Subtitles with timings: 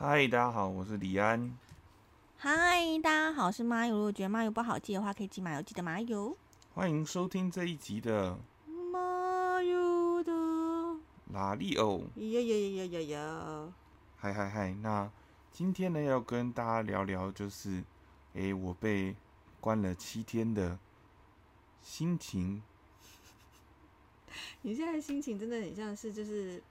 [0.00, 1.58] 嗨，大家好，我是李安。
[2.36, 2.52] 嗨，
[3.02, 3.96] 大家好，我是麻油。
[3.96, 6.36] 如果觉得麻油不好记的话，可以记麻油记得麻油。
[6.72, 8.38] 欢迎收听这一集的
[8.92, 10.32] 麻油的
[11.32, 11.98] 拉力欧。
[12.14, 13.72] 呀呀呀呀呀！
[14.16, 15.10] 嗨嗨嗨，那
[15.50, 17.82] 今天呢要跟大家聊聊，就是
[18.34, 19.16] 诶，我被
[19.60, 20.78] 关了七天的
[21.82, 22.62] 心情。
[24.62, 26.62] 你现在心情真的很像是就是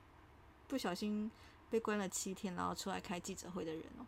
[0.70, 1.30] 不小心
[1.70, 4.05] 被关了七天，然后出来开记者会的人哦。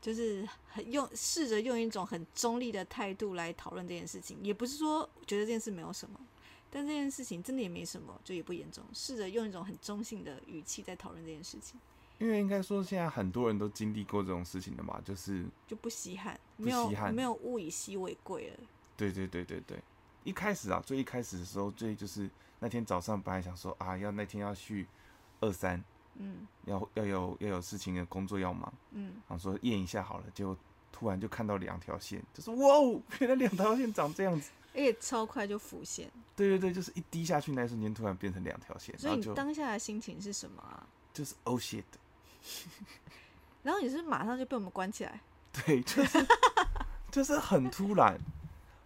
[0.00, 6.18] 就是很用试着用一种很中立的态度来讨论这件事情，也不是说觉得这件事没有什么，
[6.70, 8.82] 但这件事情真的也没什么，就也不严重。
[8.94, 11.78] 试着用一种很中性的语气在讨论这件事情，
[12.16, 18.56] 因为应该说现在很多人都经历过这种事情的嘛，就是就不稀罕，没有没有物以稀为贵了。
[18.96, 19.78] 对对对对对，
[20.24, 24.86] 一开始啊，最一开始的时候，最就是那天早上本来想说啊，要那天要去
[25.40, 25.84] 二三。
[26.22, 30.56] 嗯，要要有要有事情的工作要忙，嗯，然后说验一下好了，结果
[30.92, 36.10] 突然就看到两条线，就是哇哦，原来两条线长这样子， 而且超快就浮现。
[36.36, 38.96] 对对对，就是一滴下去那一瞬间，突然变成两条线。
[38.98, 40.86] 所以你当下的心情是什么啊？
[41.12, 41.84] 就是 oh shit，
[43.62, 45.20] 然后你是马上就被我们关起来？
[45.52, 46.26] 对，就是
[47.10, 48.18] 就是很突然，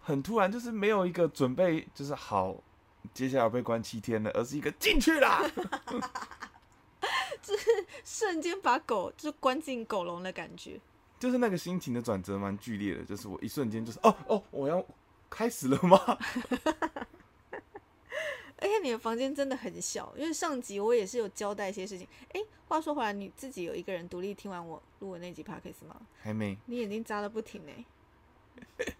[0.01, 2.55] 很突然，就是没有一个准备，就是好，
[3.13, 5.43] 接下来被关七天了，而是一个进去啦。
[7.45, 7.69] 就是
[8.03, 10.79] 瞬间把狗就是关进狗笼的感觉，
[11.19, 13.03] 就是那个心情的转折蛮剧烈的。
[13.03, 14.83] 就是我一瞬间就是哦哦，我要
[15.29, 15.97] 开始了吗？
[18.57, 22.07] 而且你的房间真的很小，因为上集我也是有交代一些事情。
[22.33, 26.01] 哎，话说回来，你自己有一个人独立听完我录的那集 podcast 吗？
[26.23, 26.57] 还没。
[26.65, 27.71] 你眼睛眨的不停呢。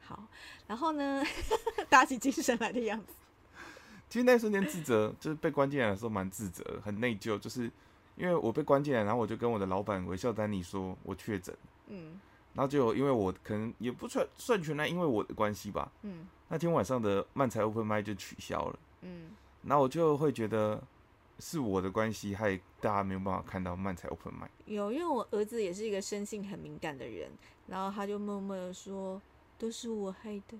[0.00, 0.26] 好，
[0.68, 1.22] 然后呢，
[1.90, 3.12] 打起精神来的样子。
[4.16, 7.70] 其实那瞬间自责，就是被关进来的时候蛮自责，很内疚，就是
[8.16, 11.54] 因为我被关进来，然后我就跟我的老板韦笑丹尼说我确诊，
[11.88, 12.18] 嗯，
[12.54, 19.32] 然后就因为我可能也不算算全来因为我的关系吧，嗯，那天晚上的漫才 open 麦就取消了，嗯，
[19.64, 20.82] 然后我就会觉得
[21.38, 24.50] 是我的关系害大家没有办法看到漫才 open 麦。
[24.64, 27.30] 有，因为我儿子也是一个生性很敏感的人，
[27.66, 29.20] 然后他就默默的说
[29.58, 30.56] 都是我害的，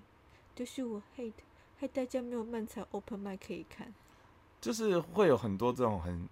[0.54, 1.42] 都是我害的。
[1.78, 3.92] 害大家没有漫才 open mic 可以看，
[4.60, 6.28] 就是会有很多这种很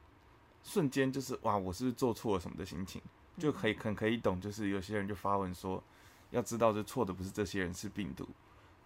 [0.62, 3.00] 瞬间，就是哇，我是做错了什么的心情，
[3.38, 4.40] 就可以很可以懂。
[4.40, 5.82] 就是有些人就发文说，
[6.30, 8.26] 要知道这错的不是这些人，是病毒。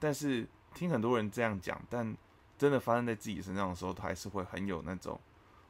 [0.01, 2.17] 但是听很多人这样讲，但
[2.57, 5.19] 真的发生在自己身上的时候，他还是会很有那种。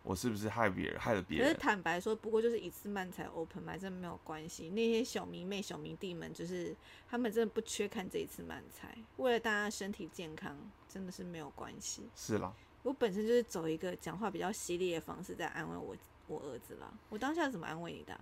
[0.04, 1.46] 我是不是害别人，害了别人？
[1.46, 4.70] 可是坦白说，不过就是一次漫才 open 麦，真的没有关系。
[4.70, 6.74] 那些小迷妹、小迷弟们，就是
[7.10, 10.56] 他们真的不缺看这一次漫才，为了大家身体健康，
[10.88, 12.08] 真的是没有关系。
[12.14, 15.94] 是啦，我本身就是走一个讲话比较犀利的方式在安慰我
[16.26, 16.90] 我儿子啦。
[17.10, 18.18] 我当下怎么安慰你的？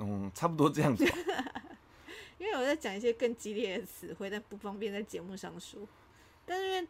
[0.00, 1.04] 嗯，差不多这样子。
[2.38, 5.86] 因为我在讲一些更激烈的词汇，但不方便在节目上说。
[6.44, 6.88] 但是因为。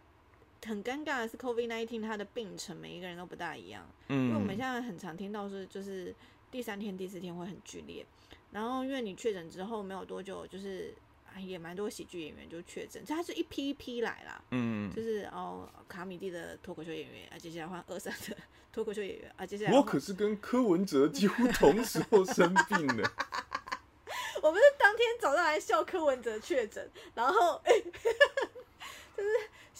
[0.64, 3.84] 很尴尬的是，COVID nineteen 它的病程每一个人都不大一样。
[4.08, 6.14] 嗯，因为我们现在很常听到是，就是
[6.50, 8.06] 第三天、第四天会很剧烈。
[8.52, 10.94] 然后，因为你确诊之后没有多久，就是
[11.38, 14.44] 也蛮多喜剧演员就确诊，就它是一批一批来啦。
[14.50, 18.36] 嗯，就是哦，卡米蒂的脱口秀演员，啊，接下来换二三的
[18.72, 23.10] 脱口秀演员，啊，接下来我可是跟柯文哲几乎同时候生病的。
[24.42, 27.72] 我们是当天早上来笑柯文哲确诊，然后哎。
[29.14, 29.28] 就是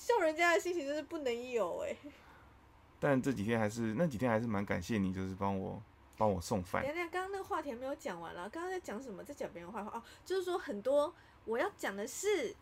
[0.03, 1.97] 笑人家的心情，真是不能有哎。
[2.99, 5.81] 但这几天还是那几天还是蛮感谢你，就是帮我
[6.17, 6.83] 帮我送饭。
[6.83, 9.23] 等等，刚刚那个话题还没有讲完了，刚刚在讲什么？
[9.23, 11.15] 在讲别人坏话哦，就是说很多
[11.45, 12.55] 我要讲的是。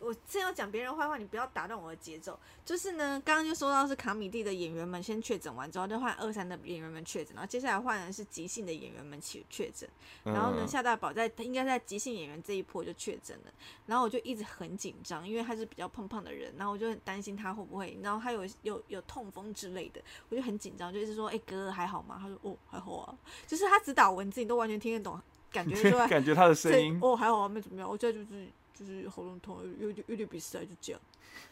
[0.00, 2.38] 我正要讲别人坏话，你不要打断我的节奏。
[2.64, 9.88] 就是呢，刚刚就说到是卡米蒂的演员们先确诊完之后，就换二三的演员们确诊，然后接下来换的是即兴的演员们确确诊。
[10.24, 13.52] 然后呢，夏大宝在应该在即兴演员这一波就确诊了。
[13.86, 23.16] 然后我就一直很紧张，因为他是比较胖胖的人，然后我就很担心他会不会，然后他有有有痛风之类的，我就很紧张，就一直说：“哎，哥还好吗？”他说：“哦，还好啊。”
[23.46, 25.20] 就是他只打文字，你都完全听得懂，
[25.52, 27.88] 感觉出来， 感觉他的声音哦，还好啊，没怎么样。
[27.88, 28.48] 我现在就是。
[28.74, 31.00] 就是喉咙痛，有有有点鼻塞就这样。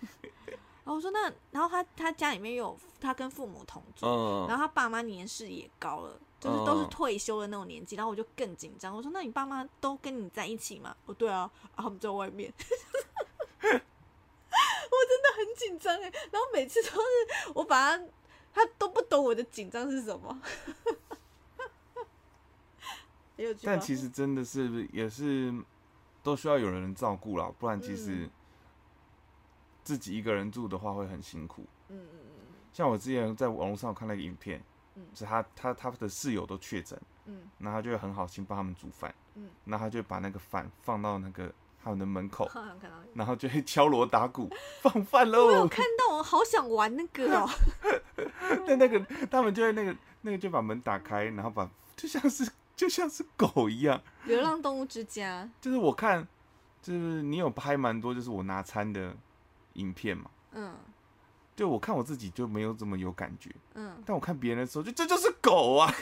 [0.84, 4.04] 然后我说那，然后他他家里面有他跟父母同住，
[4.48, 7.94] 然后他爸妈年事也高了，就是都是退休的那种年纪。
[7.94, 10.96] 然后我就更紧张，我说那你爸妈都跟你在一起吗？
[11.06, 12.52] 哦，对啊，他们在外面。
[13.62, 13.70] 我
[15.08, 18.04] 真的很紧张哎，然后每次都是我把他，
[18.52, 20.42] 他都不懂我的紧张是什么。
[23.62, 25.54] 但其实真的是也是。
[26.22, 28.28] 都需要有人照顾啦，不然其实
[29.82, 31.66] 自己一个人住的话会很辛苦。
[31.88, 32.54] 嗯嗯嗯。
[32.72, 34.62] 像我之前在网络上看那个影片，
[34.94, 41.52] 嗯，是他他他的室友都确诊，嗯，那他就会很好心帮他们煮饭，嗯，那他就把那个饭放到那个
[41.82, 42.48] 他们的门口，
[43.14, 44.48] 然后就会敲锣打鼓
[44.80, 45.46] 放饭喽。
[45.46, 47.48] 我有看到，我好想玩那个哦。
[48.66, 52.48] 那那个他们就会那个那个就把门打开，然后把就像是
[52.82, 55.48] 就像是狗一样，流浪动物之家。
[55.60, 56.26] 就是我看，
[56.82, 59.16] 就是你有拍蛮多，就是我拿餐的
[59.74, 60.74] 影片嘛，嗯。
[61.54, 65.94] 对我看我自己就没有这么有感觉，嗯，但我看别人的时候，就这就是狗啊！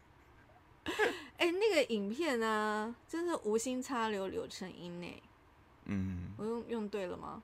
[1.36, 5.22] 哎，那个影片呢，真是无心插柳柳成荫呢。
[5.84, 7.42] 嗯，我用用对了吗？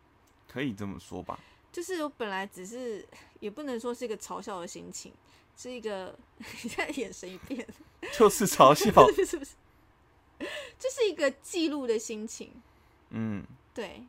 [0.48, 1.38] 可以这么说吧。
[1.70, 3.06] 就是我本来只是，
[3.40, 5.12] 也不能说是一个嘲笑的心情，
[5.56, 6.16] 是一个
[6.62, 7.66] 你在眼神一变，
[8.18, 8.90] 就是嘲笑，
[9.24, 9.52] 是不是？
[10.78, 12.52] 就是一个记录的心情。
[13.10, 14.04] 嗯，对。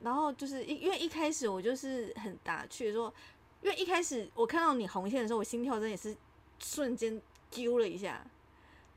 [0.00, 3.12] 然后就是因因为一开始我就是很打趣说，
[3.62, 6.16] 因为一开始我看到你红线的时候，我心跳真的也是
[6.58, 8.24] 瞬间丢了一下，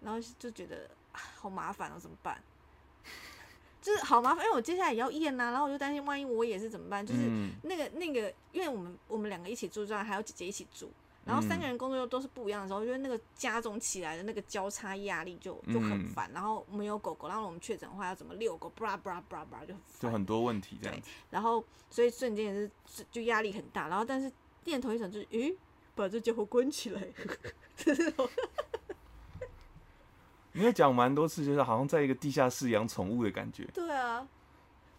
[0.02, 2.42] 然后就觉得好麻烦哦，怎么办？
[3.82, 7.06] 就是好麻烦，因为我接下来也要验呐，然后我就担心万一我也是怎么办？
[7.06, 7.20] 就是
[7.64, 10.90] 那个那个，因为我们我们两个一起住，这样还有姐姐一起住。
[11.24, 16.30] 然后三个人工作又都是不一样的时候，我觉得那个加重起来的那个交叉压力就就很烦。
[16.34, 18.68] 然后没有狗狗，然后我们确诊的话要怎么遛狗？
[18.70, 21.00] 布拉布拉布拉布拉就就很多问题这样。
[21.30, 22.70] 然后所以瞬间也是
[23.12, 23.88] 就压力很大。
[23.88, 24.30] 然后但是
[24.66, 25.56] 念头一想就是，咦，
[25.94, 27.08] 把这家伙关起来。
[30.54, 33.64] 你也讲蛮多次，就是好像在一个地下室养宠物的感觉。
[33.74, 34.28] 对啊，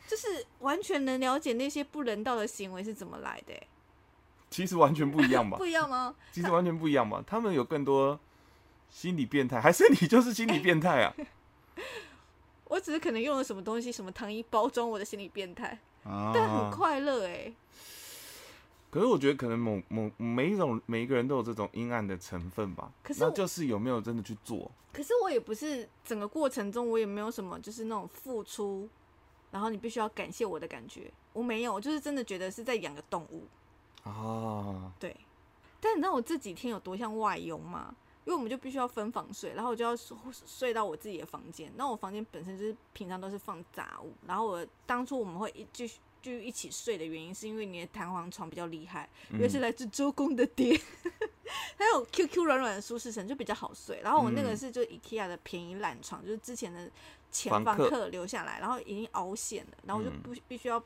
[0.06, 3.52] 就是完全能了解那些不人道的行为是怎么来的。
[4.52, 5.56] 其实完全不一样吧？
[5.56, 6.14] 不一样吗？
[6.30, 7.24] 其实完全不一样吧？
[7.26, 8.20] 他们有更多
[8.90, 11.14] 心理变态，还是你就是心理变态啊？
[12.68, 17.52] 我只是可能用了什么东西，什么糖衣包装我的心理变态，但很快乐哎。
[18.90, 22.92] 可是我觉得可能某某每一种每一个人都有这种阴暗的成分吧。
[23.02, 24.70] 可是那就是有没有真的去做？
[24.92, 28.86] 可是我也不是整个过程中我也没有什么就是那种付出，
[29.50, 33.46] 然后你必须要感谢我的感觉，我没有，我就是真的觉得是在养个动物。
[34.04, 35.16] 啊，对，
[35.80, 37.94] 但你知道我这几天有多像外佣吗？
[38.24, 41.72] 因为我们就必须要分房睡，然后我就要睡到我自己的房间。
[41.76, 50.80] 那我房间本身就是平常都是放杂物，然后我当初我们会一继续就一起睡的原因，是因为你的弹簧床比较厉害，因为是来自周公的爹，
[51.76, 54.00] 还有 QQ 软软的舒适层就比较好睡。
[54.02, 56.88] 然后我那个是就 IKEA 的便宜懒床，就是之前的
[57.32, 60.80] 前房客留下来，然后已经凹陷了，然后我就不必须要。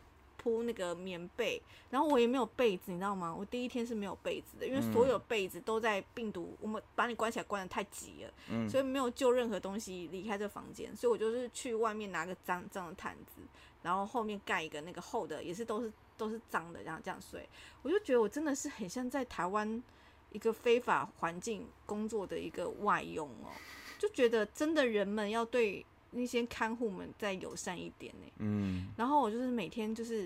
[0.47, 1.61] 铺那个棉被，
[1.91, 3.35] 然后我也没有被子，你知道吗？
[3.35, 13.43] 我第一天是没有被子的，因为所有被子都在病毒，我们把你关起来关的太急了，所以没有就任何东西离开这房间，所以我就是去外面拿个脏脏的毯子，
[13.83, 17.49] 然后后面盖一个那个厚的，也是都是都是脏的，然后这样睡。
[17.83, 19.83] 我就觉得我真的是很像在台湾
[20.31, 23.51] 一个非法环境工作的一个外佣哦，
[23.99, 25.85] 就觉得真的人们要对。
[26.17, 28.33] 那些看护们再友善一点呢。
[28.39, 30.25] 嗯，然后我就是每天就是，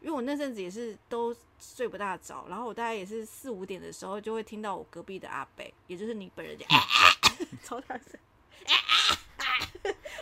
[0.00, 6.58] 因为我那阵子也是都睡不大着，然后我大概也是四五点的时候就会听到我隔壁的阿北，也就是你本人，
[7.64, 8.18] 超大声，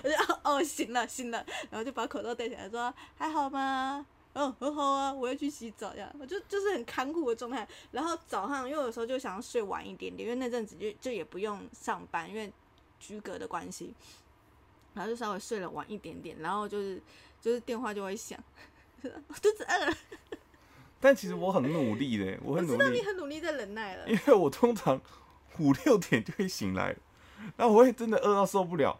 [0.02, 4.06] 我就哦哦醒了醒了，然后就把口罩戴起来说还好吗？
[4.34, 7.66] 哦很好啊，我要去洗澡呀，我就就是很看护的状态。
[7.90, 12.52] 然后早上因为有时候就想要睡晚一点点，因为那阵子就就也不用上班，因为
[13.00, 13.94] 居隔的关系。
[14.96, 17.00] 然后就稍微睡了晚一点点，然后就是
[17.38, 18.42] 就是电话就会响，
[19.02, 19.96] 我 肚子饿了。
[20.98, 22.90] 但其实我很努力的，我很努力知道。
[22.90, 24.08] 你很努力在忍耐了。
[24.08, 24.98] 因为我通常
[25.58, 26.96] 五六点就会醒来，
[27.58, 28.98] 然后我会真的饿到受不了，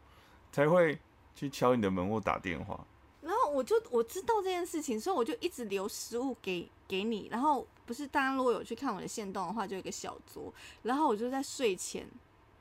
[0.53, 0.99] 才会
[1.35, 2.87] 去敲你的门或打电话。
[3.23, 7.26] 然后我就我知道这件事情，所以我就一直留食物给给你。
[7.31, 12.07] 然后不是大家如果有去看我的线动的话，就有一个小桌，然后我就在睡前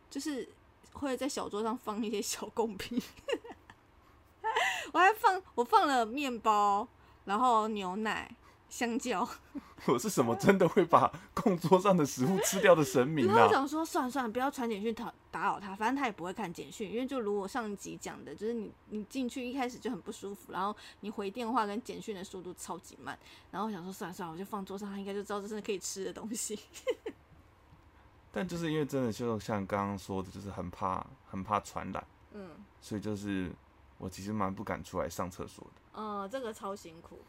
[0.10, 0.48] 就是。
[1.00, 3.02] 会在小桌上放一些小贡品，
[4.92, 6.88] 我还放我放了面包，
[7.26, 8.36] 然后牛奶、
[8.70, 9.28] 香蕉。
[9.88, 13.46] 我是什么真的会把供桌上的食物吃掉的神明啊！
[13.46, 23.16] 我想说，算了算了，不要传简讯打打扰他，反正他也不会看简讯，因为就如我上集讲的，就是你你进去一开始就很不舒服，然后你回电话跟简讯的速度超级慢，
[23.52, 26.58] 然后我想说，算了算了，我就放桌上，他应该就知道这是可以吃的东西。
[28.36, 32.50] 但就是因为真的就像刚刚说的，就是很怕很怕传染，嗯，
[32.82, 33.50] 所以就是
[33.98, 35.82] 我其实蛮不敢出来上厕所的。
[35.94, 37.20] 嗯，这个超辛苦。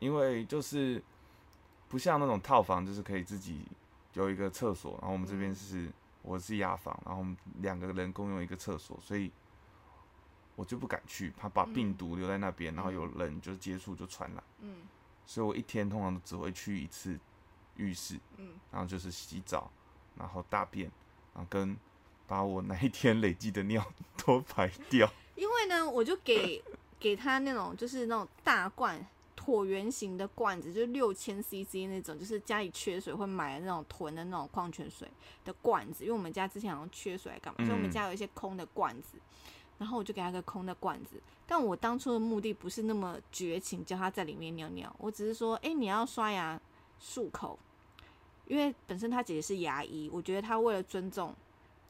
[0.00, 1.02] 因为就是
[1.88, 3.64] 不像那种套房，就是可以自己
[4.12, 5.90] 有一个厕所，然后我们这边是
[6.20, 9.32] 我是雅房，然后我们两个人共用一个厕所，所以
[10.56, 14.44] 我就不敢去，怕把病毒留在那边，然后有人就接触就传染。
[14.60, 14.82] 嗯，
[15.24, 17.18] 所以我一天通常都只会去一次。
[17.76, 19.70] 浴室，嗯，然后就是洗澡，
[20.16, 20.90] 然后大便，
[21.34, 21.76] 然后跟
[22.26, 23.84] 把我那一天累积的尿
[24.24, 25.10] 都排掉。
[25.34, 26.62] 因为呢，我就给
[26.98, 29.04] 给他那种就是那种大罐
[29.36, 35.08] 椭圆形的罐子，就是六千 CC 那种，就是家里缺水会买的那种囤的那种矿泉水
[35.44, 36.04] 的罐子。
[36.04, 39.18] 因为我们家之前好像缺水干嘛，所以我们家有一些空的罐子。
[39.78, 44.94] 然后我就给他个空的罐子，但我当初的目的不是那么绝情，叫他在里面尿尿。
[44.98, 46.60] 我只是说，哎，你要刷牙
[47.02, 47.58] 漱口，
[48.50, 51.32] 因为本身他姐姐是牙医，我觉得他为了尊重，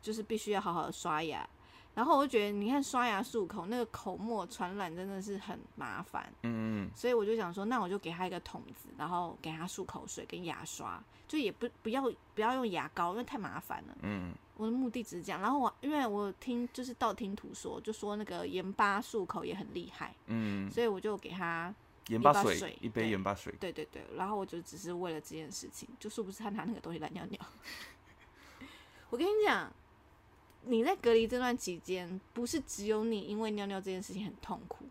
[0.02, 1.49] 就是必须要好好的刷牙。
[1.95, 12.02] 然后我就觉得，你看刷牙漱口那个口沫传染真的是很麻烦，嗯嗯，所以我就想说，那我就给他一个桶子，然后给他漱口水跟牙刷，就也不不要
[12.35, 15.40] 不要用牙膏，因为太麻烦了，嗯，我的目的只是这样。
[15.40, 21.75] 然后我因为我听就是道听途说，就说那个盐巴漱口也很厉害，嗯，所以我就给他
[22.09, 27.40] 盐巴水一杯盐巴水，对对对，然后我就只是为了这件事情，就殊不知他拿那个东西来尿尿。
[29.11, 29.73] 我跟你讲。
[30.62, 34.85] 你在隔离这段期间，不是只有你因为尿尿这件事情很痛苦，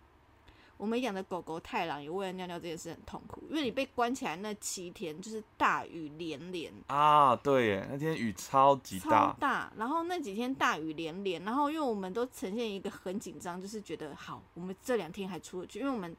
[0.78, 16.18] 我们养的狗狗太郎也为了尿尿这件事很痛苦，因为你被关起来那七天就是大雨连连啊，对耶，那天雨超级大，大，然后那几天大雨连连，然后因为我们都呈现一个很紧张，就是觉得好，我们这两天还出得去，因为我们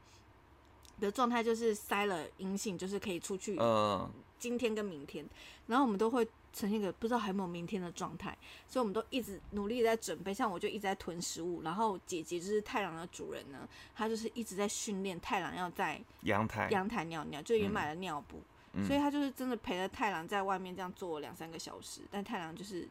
[1.01, 5.27] 的状态就是塞了阴性，就是可以出去，嗯，今天跟明天，
[5.67, 6.25] 然后我们都会。
[6.53, 10.33] 呈现一个不知道还有没有明天的状态，所以我们都一直努力在准备。
[10.33, 13.65] 像我就一直在囤食物，然后姐姐就是太郎的主人呢，
[13.95, 18.41] 她就是一直在训练太郎要在阳台阳台尿尿，就也买了尿布，
[18.85, 22.01] 所以他就是真的陪着太郎在外面这样坐两三个小时。
[22.11, 22.85] 但太郎就是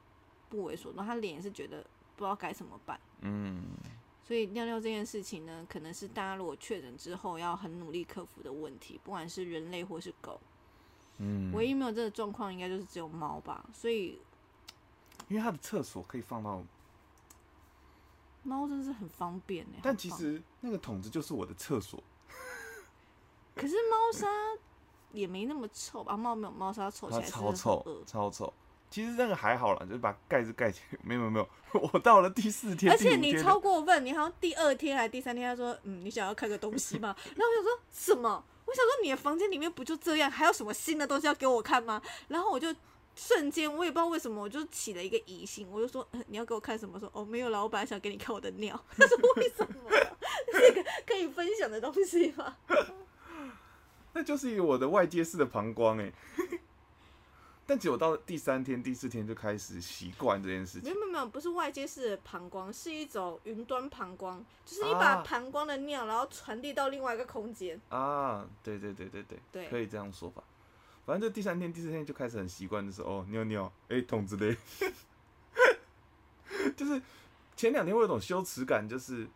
[0.49, 1.85] 不为所动，他脸是觉得
[2.17, 2.99] 不知道该怎么办。
[3.21, 3.63] 嗯，
[4.31, 10.41] 所以尿尿这件事情呢，可能是大家如果确诊之后要很努力克服的问题，不管是人类或是狗。
[11.19, 13.69] 嗯，唯一没有这个状况，应该就是只有猫吧。
[13.75, 14.21] 所以，
[15.27, 16.63] 因为它的厕所可以放到
[18.45, 19.81] 猫，真的是很方便哎。
[19.83, 22.01] 但其实那个桶子就是我的厕所。
[23.57, 24.29] 可是猫砂
[25.11, 26.17] 也没那么臭吧？
[26.17, 28.53] 猫没有猫砂臭起来超臭，超臭。
[28.91, 30.99] 其实那个还好了，就是把盖子盖起来。
[31.03, 31.49] 没有没有，
[31.93, 38.45] 我到了第四天，而且你超过分，你好像第二天还是第三天，他说：“嗯，你想要看个东西吗？” 然后我想说什么？
[38.67, 40.29] 我想说，你的房间里面不就这样？
[40.31, 42.03] 还有什么新的东西要给我看吗？
[42.29, 42.75] 然后我就
[43.15, 48.75] 瞬间，我也不知道为什么，我就起了一个疑心，我就说：“你要给我看什么？”说：“哦，没有了，我本来想给你看我的尿。
[48.99, 49.91] ”他说：“为什么？
[50.53, 52.57] 这个可以分享的东西吗？”
[54.13, 56.13] 那就是我的外接式的膀胱哎。
[57.71, 60.93] 但只有到第三天、第四天就开始习惯这件事情。
[60.93, 67.81] 没有没有，不是外接式的膀胱，是一种云端膀胱，就是你把膀胱的尿，然后传递到另外一个空间。
[67.89, 70.43] 啊，对对对对对，可以这样说吧。
[71.07, 74.57] 反正就第三天、第四天就开始很习惯的时候，哦，尿尿，哎，桶子嘞，
[76.77, 77.01] 就是
[77.55, 79.29] 前两天会有种羞耻感，就是。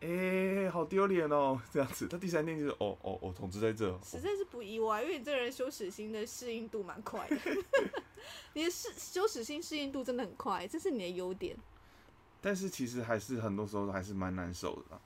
[0.00, 1.60] 哎，好丢脸哦！
[1.72, 7.36] 这样子，他第三天就是哦哦哦，同志在这，实在是不意外，因为你这个人羞耻心的适应度蛮快的，
[8.54, 11.56] 你的适羞耻心适应度真的很快，这是你的优点。
[12.40, 15.00] 但是其实还是很多时候还是蛮难受的，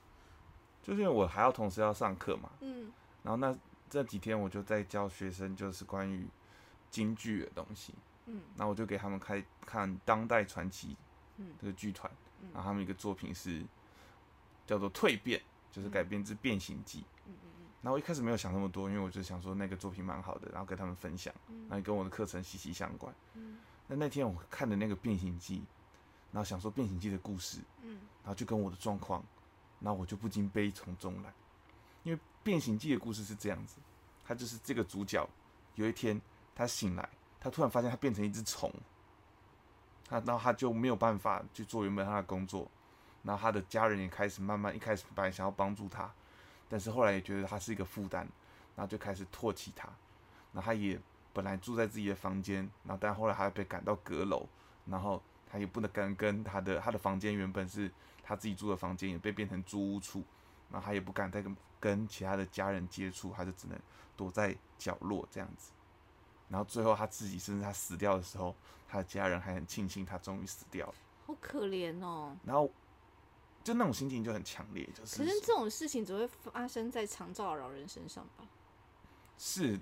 [0.83, 3.57] 就是因为我还要同时要上课嘛，嗯，然后那
[3.89, 6.27] 这几天我就在教学生，就是关于
[6.91, 7.95] 京剧的东西，
[8.27, 10.95] 嗯，那我就给他们开看当代传奇，
[11.39, 12.13] 嗯，这个剧团，
[12.53, 13.65] 然后他们一个作品是。
[14.66, 15.40] 叫做蜕变，
[15.71, 17.00] 就是改编自《变形记》。
[17.26, 17.66] 嗯嗯嗯。
[17.83, 21.35] 然后我一开始没有想那么多，因为我就想说那个作品蛮好的，然后跟他们分享，
[21.69, 23.14] 然后跟我的课程息息相关。
[23.35, 23.59] 嗯。
[23.88, 25.59] 那那天我看的那个《变形记》，
[26.31, 29.23] 然后想说《变形记》的故事，嗯，然后就跟我的状况，
[29.81, 31.33] 然后我就不禁悲从中来，
[32.04, 33.76] 因为《变形记》的故事是这样子，
[34.25, 35.28] 他就是这个主角，
[35.75, 36.19] 有一天
[36.54, 37.07] 他醒来，
[37.40, 38.73] 他突然发现他变成一只虫，
[40.09, 42.71] 他然后他就没有办法去做原本他的工作。
[43.23, 46.12] 然后他的家人也开始慢慢，一开始本来想要帮助他，
[46.69, 48.26] 但是后来也觉得他是一个负担，
[48.75, 49.88] 然后就开始唾弃他。
[50.52, 50.99] 然后他也
[51.33, 54.47] 本来住在自己的房间，然后但后来他被赶到阁楼，
[54.87, 57.91] 然后他也不能跟跟他的他的房间原本是
[58.23, 60.25] 他自己住的房间，也被变成租屋处，
[60.71, 63.79] 然后他也不敢再跟跟其他的家人接触，他就只能
[64.17, 65.71] 躲在角落这样子。
[66.49, 68.55] 然后最后他自己甚至他死掉的时候，
[68.88, 70.95] 他的家人还很庆幸他终于死掉了，
[71.26, 72.37] 好可怜哦。
[72.45, 72.69] 然后。
[73.62, 75.19] 就那种心情就很强烈，就是。
[75.19, 78.45] 可是这种事情只会发生在长照老人身上吧？
[79.38, 79.81] 是，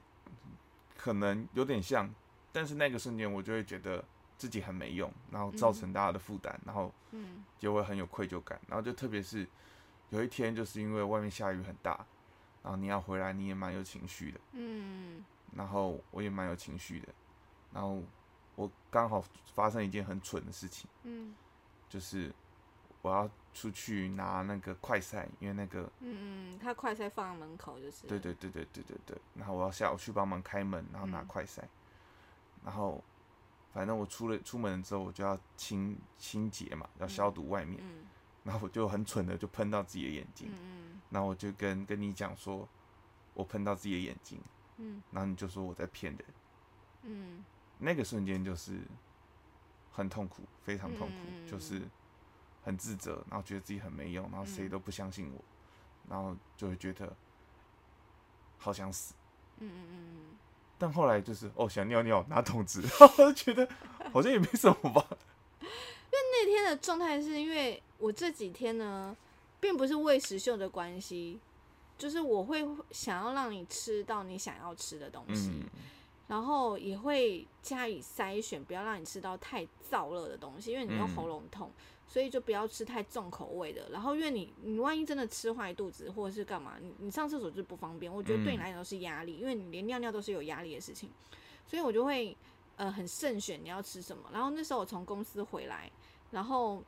[0.96, 2.12] 可能有点像，
[2.52, 4.04] 但是那个瞬间我就会觉得
[4.38, 9.46] 自己很没用，然后造成大家的负担，然后嗯，就会很有愧疚感，然后就特别是
[10.10, 12.06] 有一天就是因为外面下雨很大，
[12.62, 17.08] 然后你要回来你也蛮有情绪的，嗯，然后我也蛮有情绪的，
[17.72, 18.02] 然后
[18.56, 19.22] 我刚好
[19.54, 21.34] 发生一件很蠢的事情，嗯，
[21.88, 22.32] 就是
[23.02, 31.62] 我要出去拿那个快塞，因为那个，嗯嗯，他快塞放在门口就是，对对对对对对对，然后我要下午去帮忙开门，然后拿快塞，
[32.64, 33.02] 然后
[33.72, 38.06] 反正我出了出门之后，我就要清清洁嘛，要消毒外面，嗯
[38.42, 42.66] 然后我就很蠢的就喷到自己的眼睛，嗯，然后我就跟跟你讲说，
[43.34, 44.40] 我喷到自己的眼睛。
[44.82, 46.24] 嗯，然后你就说我在骗人，
[47.02, 47.44] 嗯，
[47.76, 48.80] 那个瞬间就是
[49.92, 51.82] 很痛苦，非常痛苦，就是
[52.62, 55.44] 很自责，然后觉得自己很没用，然后谁都不相信我，
[56.08, 57.14] 然后就会觉得
[58.58, 59.14] 好想死，
[59.58, 60.16] 嗯嗯嗯
[60.78, 62.82] 但后来就是哦，想尿尿拿桶子，
[63.34, 63.68] 觉得
[64.12, 65.06] 好像也没什么吧。
[65.60, 69.16] 因为那天的状态是因为我这几天呢，
[69.60, 71.38] 并不是喂食秀的关系。
[71.98, 75.52] 就是我会想要让你吃到你想要吃的东西，
[76.30, 81.68] 然后也会加以筛选，不要让你吃到太燥热的东西，因为你又喉咙痛，
[82.06, 83.88] 所以就不要吃太重口味的。
[83.90, 91.10] 然后因为你你万一真的吃坏肚子或者是干嘛，你你上厕所就不方便，我觉得对你来讲都是压力，因为你连尿尿都是有压力的事情，
[91.66, 92.36] 所以我就会
[92.76, 94.30] 呃很慎选你要吃什么。
[94.32, 95.90] 然后那时候我从公司回来，
[96.30, 96.80] 然后。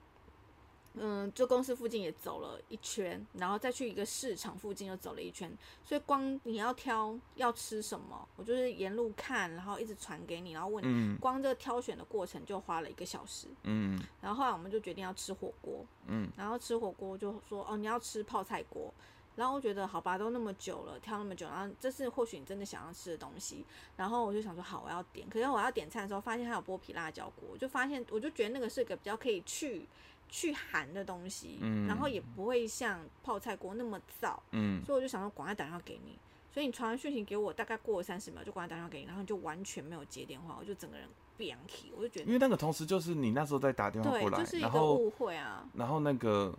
[0.95, 5.51] 嗯，就公司附近也走了一圈，然后再去一个市场附近又走了一圈，
[5.83, 13.49] 所以光你要挑要吃什么，我就是沿路看，然后一直传给你，然后问你，光这个挑选的过程就花了一个小时。
[13.63, 15.85] 嗯，然后后来我们就决定要吃火锅。
[16.07, 18.93] 嗯，然后吃火锅就说哦，你要吃泡菜锅，
[19.35, 23.65] 然后我觉得好吧，都那么久了，挑那么久，然后这是或许你真的想要吃的东西，
[23.97, 29.87] 然后我就想说好，我要点，可是我要点菜的时候发现它有剥皮辣椒锅，我就发现我就觉得那个是个比较可以去。
[30.33, 36.19] 去寒的东西，然后也不会像泡菜锅那么燥，嗯，所以我就想说，赶快打电话给你。
[36.51, 45.69] 所以你传完讯息给我，大概过了三十秒，就赶快打电话给你，然后你就完全没有接电话，我就整个人变气，我就觉得，因为那个同时就是你那时候在打电话过来，就是一个误会啊。
[45.75, 46.55] 然后那个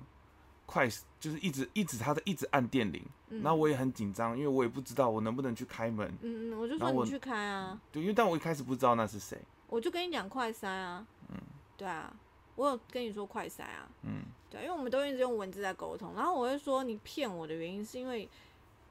[0.68, 0.88] 快
[1.20, 3.04] 就是一直一直他在一直按电铃，
[3.42, 6.08] 然后我也很紧张，因为我也不知道我能不能去开门。
[6.22, 7.80] 嗯嗯，我就说你去开啊。
[7.92, 11.06] 对，因为但我一开始不知道那是谁，我就跟你讲快塞啊。
[11.30, 11.38] 嗯，
[11.76, 12.14] 对啊。
[12.56, 18.30] 我有跟你说快塞啊，嗯，对，因为我们都一直用文字在沟通，然后我会说你骗我的原因是因为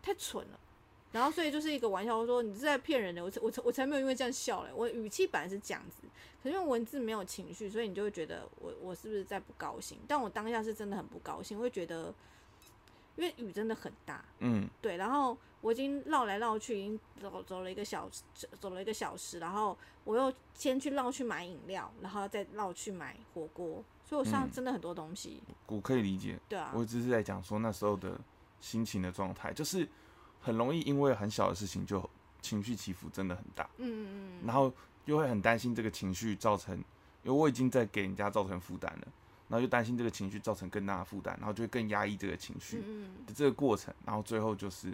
[0.03, 0.61] 太蠢了，
[1.13, 6.03] 然后所以就是一个玩笑，我说你是在骗人的，我我我才没有因为这样笑嘞，我语气本来是这样子，
[6.43, 9.99] 可是用文字没有情绪，所以你就会觉得我我是不是在不高兴？
[10.09, 12.15] 但我当下是真的很不高兴，会觉得
[13.17, 15.37] 因为雨真的很大，嗯，对，然后。
[15.63, 25.41] 我已经绕来绕去，已经走走了一个小时，走了一个小时，然后我又先去绕去买饮料，然后再绕去买火锅，所以我上真的很多东西。
[25.69, 28.21] 我可以理解，对啊，我只是在讲说那时候的
[28.61, 29.89] 心情的状态，就是
[30.41, 34.73] 很容易因为很小的事情就情绪起伏真的很大，嗯嗯嗯，然后
[35.05, 36.85] 又会很担心这个情绪造成，因
[37.27, 39.07] 为我已经在给人家造成负担了，
[39.47, 42.83] 然后又担心这个情绪造成更大的负担，然后就会更压抑这个情绪
[43.29, 44.93] 的这个过程，然后最后就是。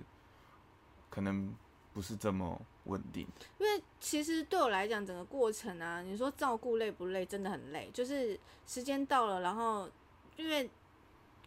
[1.11, 1.55] 可能
[1.93, 3.27] 不是这么稳定，
[3.59, 7.27] 因为其实对我来讲，整个过程啊，你说照顾累不累？
[7.27, 7.91] 真的很累。
[7.93, 9.89] 就是时间到了，然后
[10.37, 10.71] 因为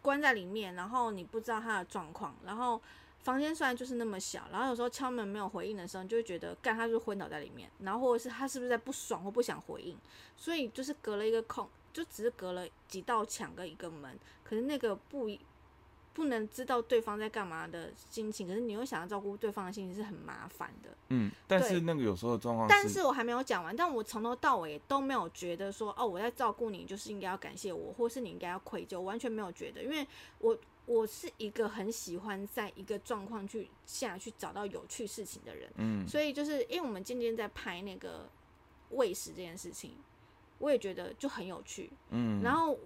[0.02, 2.80] 关在里面，然后你不知道他的状况，然后
[3.20, 9.96] 房间虽然就是那么小，然后有时候敲门没有回应的时候，你就会觉得，干他是昏倒在里面，然后或者是他是不是在不爽或不想回应，
[10.36, 15.30] 所以就是隔了一个空，就只是隔了几道墙跟一个门，可是那个不。
[16.14, 20.90] 不能知道对方在干嘛的心情，可是你又想要照顾对方的心情是很麻烦的。
[21.08, 30.06] 嗯，但是那个有时候状况，但是我还没有讲完，但我从头到尾都没有觉得说，哦，我在照顾你就是应该要感谢我，或是你应该要愧疚，完全没有觉得，因为
[30.38, 35.70] 我我是一个很喜欢在一个状况去下去找到有趣事情的人。
[35.76, 38.28] 嗯，所以就是因为我们今天在拍那个
[38.90, 39.96] 喂食这件事情，
[40.58, 41.90] 我也觉得就很有趣。
[42.10, 42.78] 嗯，然后。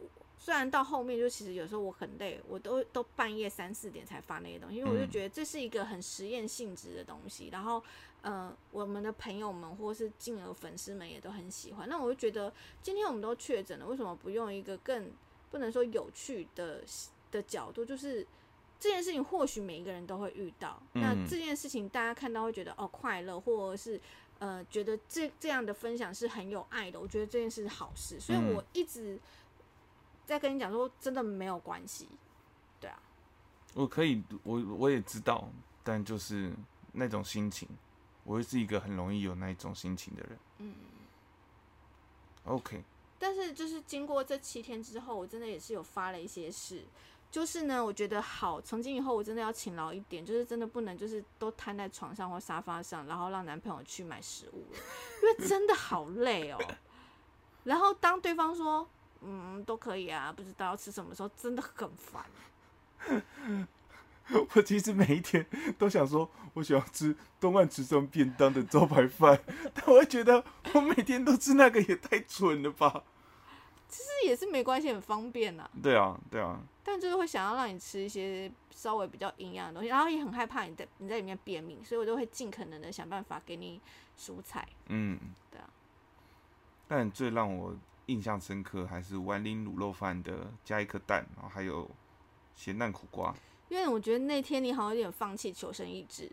[0.47, 7.49] 虽然到后面就其实有时候我很累，我都都半夜三四点才发那些东西，因为我就觉得这是一个很实验性质的东西。
[7.51, 7.83] 然后，
[8.23, 11.89] 呃，我们的朋友们或是进而粉丝们也都很喜欢。
[11.89, 15.11] 那我就觉得今天我们都确诊了，为什么不用一个更
[15.51, 16.81] 不能说有趣的
[17.33, 17.85] 的角度？
[17.85, 18.25] 就是
[18.79, 24.01] 这件事情或许每一个人都会遇到，那这件事情大家看到会觉得哦快乐，或者是
[24.39, 27.01] 呃觉得这这样的分享是很有爱的。
[27.01, 29.19] 我觉得这件事是好事，所以我一直。
[30.27, 32.09] 再跟你讲说，真的没有关系，
[32.79, 32.99] 对啊。
[33.75, 35.49] 我可以，我我也知道，
[35.85, 36.53] 但就是
[36.93, 37.69] 那种心情，
[38.25, 40.39] 我是一个很容易有那一种心情的人。
[40.59, 40.75] 嗯。
[42.45, 42.83] OK。
[43.19, 46.85] 但是就是经过这七天之后，我真的也是有发了一些事，
[47.31, 54.79] 就是呢，我觉得好，从今以后我真的要勤劳一点，就是真的不能就是都瘫在床上或沙发上，然后让男朋友去买食物了，
[55.23, 56.59] 因为真的好累哦。
[57.65, 58.89] 然后当对方说
[59.23, 62.25] 嗯都可以啊，不知道要吃什么时候，真的很烦。
[64.55, 65.47] 我其实每一天
[65.79, 69.41] 都想说，我想要吃东岸池上便当的招牌饭，
[69.73, 73.05] 但我会觉得我每天都吃那个也太蠢了吧。
[73.89, 75.71] 其实也是没关系，很方便呐。
[75.81, 76.61] 对啊，对啊。
[76.83, 83.81] 但就是会想要让你吃一些稍微比较营养的东西，然后也很害怕你在你在里面便秘，所以我就会尽可能的想办法给你
[84.19, 84.67] 蔬菜。
[84.87, 85.19] 嗯，
[85.53, 85.71] 对啊。
[86.89, 91.91] 但最让我印象深刻还是丸林卤肉饭的加一颗蛋，然后还有
[92.55, 93.35] 咸蛋苦瓜。
[93.69, 96.31] 因为我觉得那天你好像有点放弃求生意志。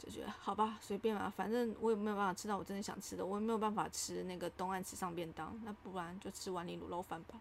[0.00, 7.34] 就觉得好吧，随便吧，反正我也没有办法吃到我真的想吃的，我也没有办法吃那个东岸吃上便当，那不然就吃碗里卤肉饭吧。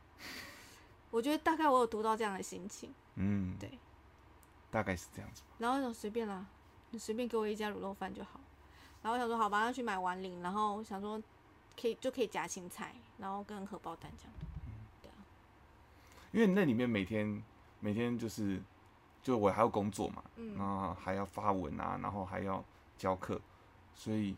[1.11, 3.77] 我觉得大概我有读到这样的心情，嗯，对，
[4.71, 5.43] 大概是这样子。
[5.59, 6.47] 然后想随便啦，
[6.89, 8.39] 你随便给我一家卤肉饭就好。
[9.03, 11.21] 然后我想说好吧，要去买碗里，然后想说
[11.79, 14.33] 可以就可以夹青菜，然后跟荷包蛋这样。
[15.01, 15.19] 对啊，
[16.31, 17.43] 因为那里面每天
[17.79, 18.61] 每天就是。
[19.23, 20.23] 就我还要工作嘛，
[20.55, 22.63] 然后还要发文啊，然后还要
[22.97, 23.41] 教课，
[23.93, 24.33] 所以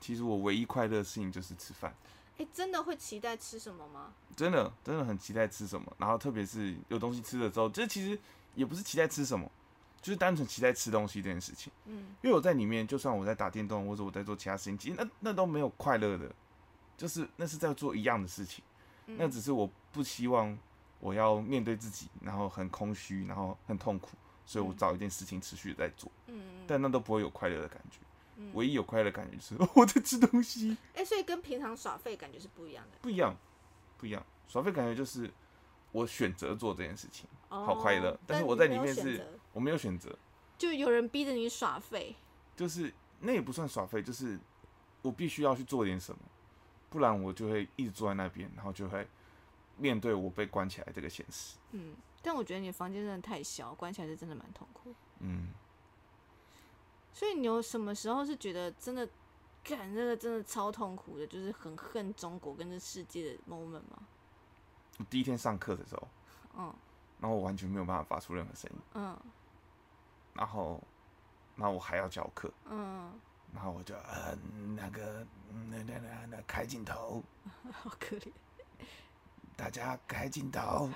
[0.00, 1.94] 其实我唯一快乐的事情就是吃饭。
[2.38, 4.12] 哎，真的会期待吃什么吗？
[4.34, 5.94] 真的，真的很期待吃什么。
[5.98, 8.18] 然后特别是有东西吃的时候，这其实
[8.56, 9.48] 也不是期待吃什么，
[10.02, 11.72] 就是单纯期待吃东西这件事情。
[11.84, 16.28] 嗯，因为我在里面，就算我在打电动或者我在做其他事情，其实那那都没有快乐的，
[16.96, 18.64] 就是那是在做一样的事情。
[19.06, 20.56] 那只是我不希望
[20.98, 24.16] 我要面对自己，然后很空虚，然后很痛苦。
[24.46, 27.98] 所以我找一件事情持续的在做，嗯，但那都不会有快乐的感觉，
[28.52, 30.76] 唯一有快乐的感觉是 我在吃东西。
[30.94, 32.98] 哎，所以跟平常耍废感觉是不一样的。
[33.00, 33.34] 不一样，
[33.96, 34.22] 不一样。
[34.46, 35.30] 耍废感觉就是
[35.92, 38.18] 我选择做这件事情，好快乐。
[38.26, 40.14] 但是我在里面是我没有选择，
[40.58, 42.14] 就有人逼着你耍废。
[42.54, 44.38] 就是那也不算耍废，就是
[45.00, 46.18] 我必须要去做点什么，
[46.94, 49.04] 不然我就会一直坐在那边，然后就会
[49.76, 51.56] 面对我被关起来这个现实。
[51.72, 51.96] 嗯。
[52.22, 54.94] 但我觉得你房间真的太小，关起来是真的蛮痛苦。
[55.18, 55.48] 嗯，
[57.12, 59.06] 所以你有什么时候是觉得真的，
[59.62, 64.06] 干这个真的超痛苦的，就是很恨中国跟这世界的 moment 吗？
[65.10, 66.08] 第一天上课的时候，
[66.56, 66.74] 嗯，
[67.20, 69.20] 然后我完全没有办法发出任何声音，嗯，
[70.32, 70.80] 然后，
[71.56, 73.12] 然后我还要教课，嗯，
[73.54, 74.36] 然后我就呃
[74.76, 75.26] 那个
[75.70, 77.22] 那那那那开镜头，
[77.72, 78.28] 好可怜，
[79.56, 80.90] 大家开镜头。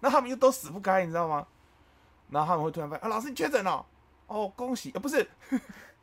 [0.00, 1.46] 那他们又都死不开，你知道吗？
[2.30, 3.84] 然后他们会突然发现啊，老师你确诊了，
[4.26, 5.28] 哦，恭喜啊，不是，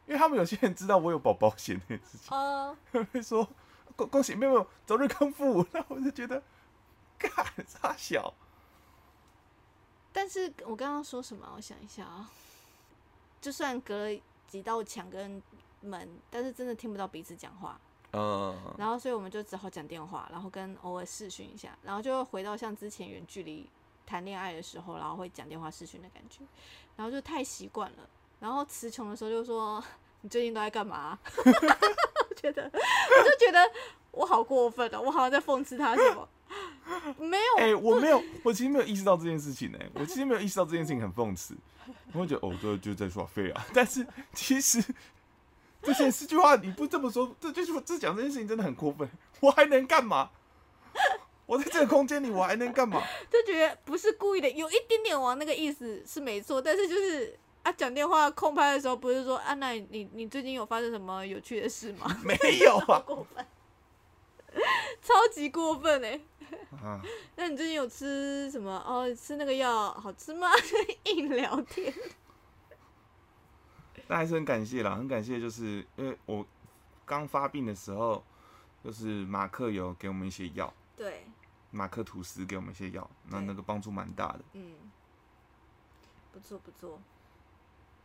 [0.06, 2.76] 因为他们有些人知道我有保保险那件事情，啊，
[3.12, 3.48] 会说
[3.96, 5.66] 恭恭喜，没有没有，早日康复。
[5.74, 6.42] 那我就觉得，
[7.18, 7.32] 干
[7.68, 8.34] 傻小。
[10.14, 11.48] 但是我刚刚说什么？
[11.56, 12.30] 我想一下啊，
[13.40, 15.42] 就算隔了几道墙跟
[15.82, 17.80] 门，但是真的听不到彼此讲话。
[18.14, 23.70] 嗯，然后所以我们就只好讲电话，然后跟偶尔视讯一下，然后就回到像之前远距离。
[24.04, 26.42] 谈恋爱的时候，然后会讲电话视讯的感觉，
[26.98, 28.10] 然后就太习惯了。
[28.42, 29.82] 然后词穷的时候就说
[30.20, 33.60] ：“你最近都在干嘛？” 我觉得，我就觉得
[34.12, 36.28] 我好过分哦，我好像在讽刺他什么？
[37.20, 39.80] 没有，哎，我没有，我其实没有意识到这件事情呢。
[39.94, 41.56] 我其实没有意识到这件事情很讽刺。
[42.12, 43.66] 我会觉得哦，对，就在耍废啊。
[43.74, 44.84] 但是其实
[45.84, 49.10] 这些这句话你不这么说，这就是这讲这件事情真的很过分。
[49.42, 50.30] 我还能干嘛？
[51.46, 53.02] 我在这个空间里，我还能干嘛？
[53.30, 62.06] 就觉得不是故意的，有一点点往那个意思是没错，但是就是啊，讲电话空拍的时候，不是说啊，那你你最近有发生什么有趣的事吗？
[62.24, 63.46] 没有啊，过分，
[65.02, 66.20] 超级过分哎！
[66.84, 67.02] 啊，
[67.36, 68.72] 那你最近有吃什么？
[68.88, 70.48] 哦，吃那个药好吃吗？
[71.06, 71.94] 硬聊天。
[74.12, 76.46] 那还是很感谢啦，很感谢，就是因为我
[77.06, 78.22] 刚发病的时候，
[78.84, 81.26] 就是马克有给我们一些药，对。
[81.72, 84.42] 马克吐司给我们一些药，那那个帮助蛮大的。
[84.52, 84.74] 嗯，
[86.34, 87.00] 不错不错。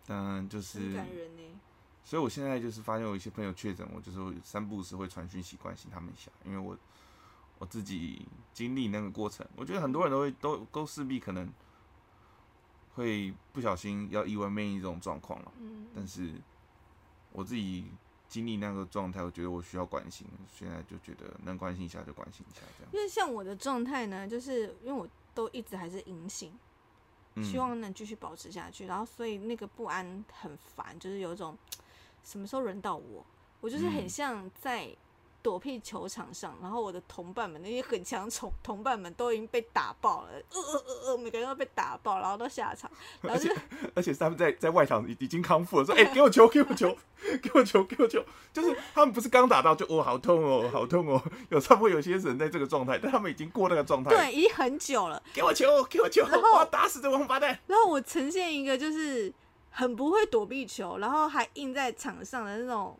[0.07, 0.95] 嗯，就是。
[0.95, 1.43] 感人呢。
[2.05, 6.79] 所以我现在就是发现有一些朋友确诊，我就是三不五时会传讯息关心他们一下，因为我
[7.59, 11.53] 我自己经历那个过程，我觉得很多人都会都都势必可能
[12.97, 15.53] 会不小心要意外面临这种状况了。
[15.61, 15.87] 嗯。
[15.95, 16.33] 但是
[17.31, 17.87] 我自己。
[18.29, 22.93] 经历那个状态，我觉得我需要关心，现在就觉得能关心一下就关心一下，这样。
[22.93, 26.53] 因为像我的状态呢，就是因为我都一直还是阴性，
[27.41, 31.57] 希望能继续保持下去，然后所以那个不安很烦，就是有一种
[32.25, 33.25] 什么时候轮到我，
[33.61, 34.95] 我就是很像在
[35.47, 42.91] 躲避球场上，然后我的同伴们那些很强同同伴们都已经被打爆了，呃呃呃呃，每个人都被打爆，然后都下场，
[43.23, 43.55] 而且
[43.95, 46.97] 而且他们在在外场已已经康复了，说哎给我球 给我球
[47.41, 48.21] 给我球给我球，
[48.53, 59.33] 就是他们不是刚打到就哦好痛哦好痛哦， 有差不多有些人在这个状态，但他们已经过那个状态，对，已经很久了，给我球给我球，我要打死这王八蛋，然后我呈现一个就是
[59.71, 62.99] 很不会躲避球，然后还硬在场上的那种。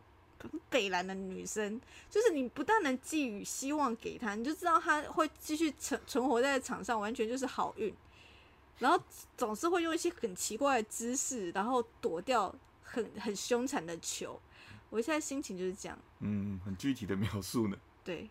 [0.69, 7.93] 北蓝的女生，就是你不但能寄予希望给她，你就知道她会继续存存活在场上，完全就是好运。
[8.79, 9.01] 然后
[9.35, 14.39] 总是会用一些很奇怪的姿势，然后躲掉很很凶残的球。
[14.89, 15.97] 我现在心情就是这样。
[16.19, 17.77] 嗯，很具体的描述呢。
[18.03, 18.29] 对。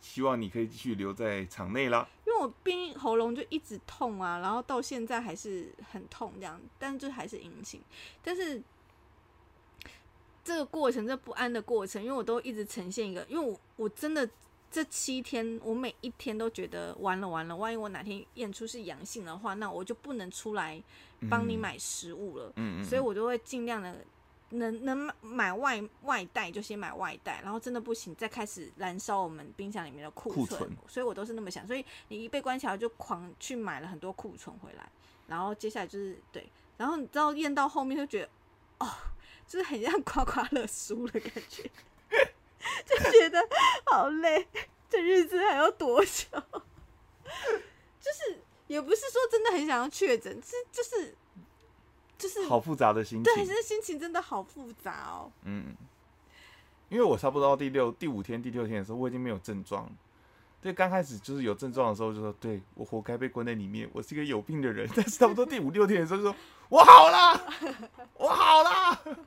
[0.00, 2.08] 希望你可以继续留在场内啦。
[2.26, 7.80] 因为我冰喉咙就一直痛啊，然后到现在还是很痛这样，但就还是隐形，
[8.22, 8.62] 但是。
[10.42, 14.28] 这个过程，这不安的过程，因为我都一直呈现一个，因为我我真的
[14.70, 20.82] 这七天，我每一天都觉得完了完了，万一我哪天验出是阳性的话，那我就不能出来
[21.28, 22.52] 帮你买食物了。
[22.56, 22.84] 嗯嗯。
[22.84, 23.94] 所以我就会尽量的
[24.50, 30.74] 能能买外外带就先买外带，然后真的不行再开始燃烧我们冰箱里面的库存。
[30.88, 34.90] 所以我都是那么想，所以你一被关起来就狂去买了很多库存回来，
[35.26, 36.48] 然后接下来就是对，
[36.78, 38.28] 然后你知道验到后面就觉得
[38.78, 38.88] 哦。
[39.50, 41.68] 就是很像刮刮乐输的感觉，
[42.86, 43.44] 就觉得
[43.86, 44.46] 好累，
[44.88, 46.28] 这日子还要多久？
[48.00, 51.16] 就是也不是说真的很想要确诊，是就是
[52.16, 55.32] 就是好复杂的心情，对，是心情真的好复杂哦。
[55.42, 55.74] 嗯，
[56.88, 59.90] 因为我差不多到第六、第五天、第六天的时候，我已经没有症状。
[60.62, 64.88] 对，刚开始就是有症状的时候，就说对我活该被关在里面，我是一个有病的人。
[64.94, 66.36] 但是差不多第五六天的时候，就说
[66.68, 67.52] 我好了，
[68.14, 69.26] 我好了。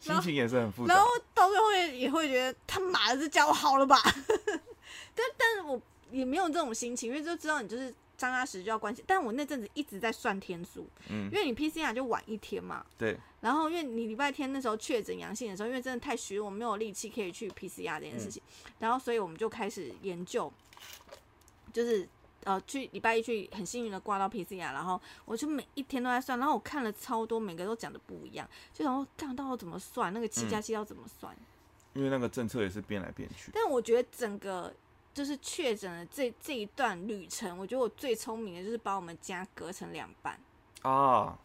[0.00, 3.96] 心情也是很复杂，然后到最后也会觉得他妈的这家伙好了吧？
[5.14, 9.04] 但但是我也没有这种心情，因为就知道你就是张阿石就要关心。
[9.06, 13.16] 但我那阵子一直在算天数，嗯，因为你 PCR 就晚一天嘛，对。
[13.40, 18.42] 然后因为你礼拜天那时候确诊阳性的时候，因为真的太虚，我没有力气可以去 PCR 这件事情，
[18.78, 20.52] 然后所以我们就开始研究，
[21.72, 22.08] 就是。
[22.44, 30.12] 呃，去礼拜一去很幸运的挂到 PCR，然后我就每一天都在算，然后我看了超多，每个都讲的不一样，就想说看到怎么算？
[30.14, 31.36] 那个七加七要怎么算，
[31.92, 33.50] 因为那个政策也是变来变去。
[33.52, 34.72] 但我觉得整个
[35.12, 40.40] 就是确诊的这这一段旅程，我觉得我最聪明的就是把我们家隔成两半。
[40.82, 41.38] 啊，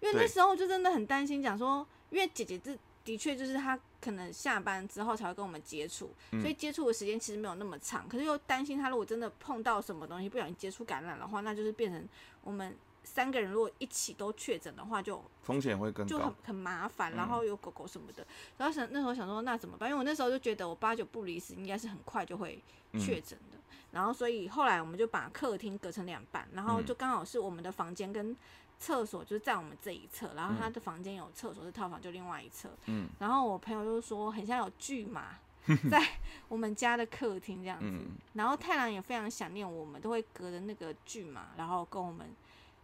[0.00, 2.74] 因为那时候就真的很担心，讲说因为姐姐这
[3.06, 3.78] 的确就是他。
[3.98, 8.08] 可能下班之后才会跟我们接触，所以接触的时间其实没有那么长。
[8.08, 12.08] 可是又担心他如果真的碰到什么东西，不小心接触感染的话，那就是变成
[12.42, 17.14] 我们三个人如果一起都确诊的话，就风险会更就很很麻烦。
[17.14, 18.24] 然后有狗狗什么的，
[18.58, 19.90] 然后想那时候想说那怎么办？
[19.90, 23.58] 因为我那时候就觉得我八九不离十，应该是很快就会确诊的。
[23.90, 28.36] 然后所以后来我们就把客厅隔成两半，然后就刚好是我们的房间跟。
[28.78, 32.68] 厕所就是在我们这一侧，然后他的房间有厕所，是套房就另外一侧。
[32.86, 35.38] 嗯，然后我朋友就说很像有巨马
[35.90, 36.00] 在
[36.48, 42.28] 我们家的客厅这样子，然后太郎也非常想念我们，都会隔着那个巨马，然后跟我们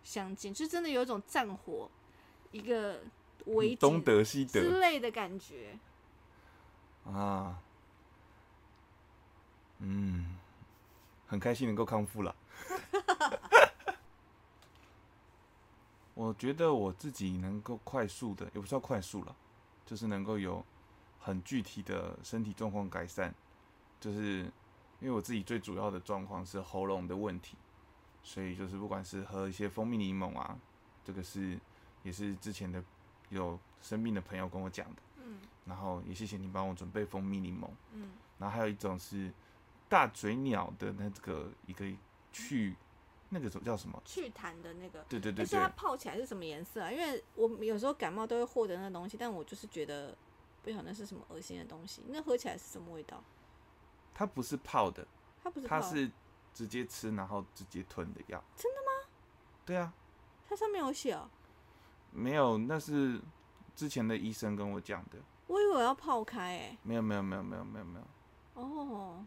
[0.03, 1.91] 相见，就真的有一种战火
[2.51, 3.03] 一个
[3.47, 5.79] 围东德西德之类的感觉。
[7.05, 7.59] 啊，
[9.79, 10.37] 嗯，
[11.27, 12.35] 很开心能够康复了。
[16.23, 19.35] 我觉得我自己能够快速的，也不算快速了，
[19.85, 20.65] 就是能够有
[21.19, 23.35] 很具体的身体状况改善。
[23.99, 24.45] 就是
[25.01, 27.57] 因为我自己最主要的状况是喉咙的问题，
[28.23, 30.57] 所以就是不管是喝一些蜂蜜柠檬啊，
[31.05, 31.59] 这个是
[32.05, 32.81] 也是之前的
[33.31, 35.03] 有生病的朋友跟我讲的。
[35.17, 35.41] 嗯。
[35.65, 37.69] 然后也谢谢你帮我准备蜂蜜柠檬。
[37.95, 38.11] 嗯。
[38.39, 39.33] 然后还有一种是
[39.89, 41.85] 大嘴鸟的那个一个
[42.33, 42.77] 去。
[43.35, 44.01] 那个叫什么？
[44.05, 45.03] 祛痰的那个。
[45.09, 45.43] 对对对。
[45.43, 46.93] 而且它泡起来是什么颜色啊？
[46.93, 50.15] 因为我有时候感冒都会获得那东西，但我就是觉得
[50.63, 52.03] 不晓得那是什么恶心的东西。
[52.09, 53.25] 那喝起来是什么味道？
[54.15, 55.07] 它不是泡的，
[55.43, 56.11] 它不是，它是
[56.53, 58.45] 直接吃然后直接吞的药。
[58.55, 59.09] 真的吗？
[59.65, 59.93] 对啊。
[60.47, 61.29] 它上面有写哦。
[62.11, 63.19] 没有，那是
[63.75, 65.19] 之前的医生跟我讲的。
[65.47, 66.79] 我以为要泡开诶。
[66.83, 68.63] 没有没有没有没有没有没有。
[68.63, 69.25] 哦。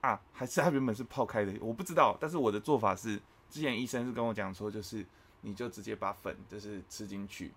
[0.00, 2.16] 啊，还是它原本是泡开的，我不知道。
[2.20, 5.04] 但是我的做法是，之前医生是跟我讲说，就是
[5.42, 7.52] 你就直接把粉就是吃进去，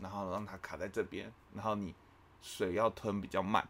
[0.00, 1.94] 然后让它卡在这边，然后你
[2.42, 3.66] 水要吞比较慢。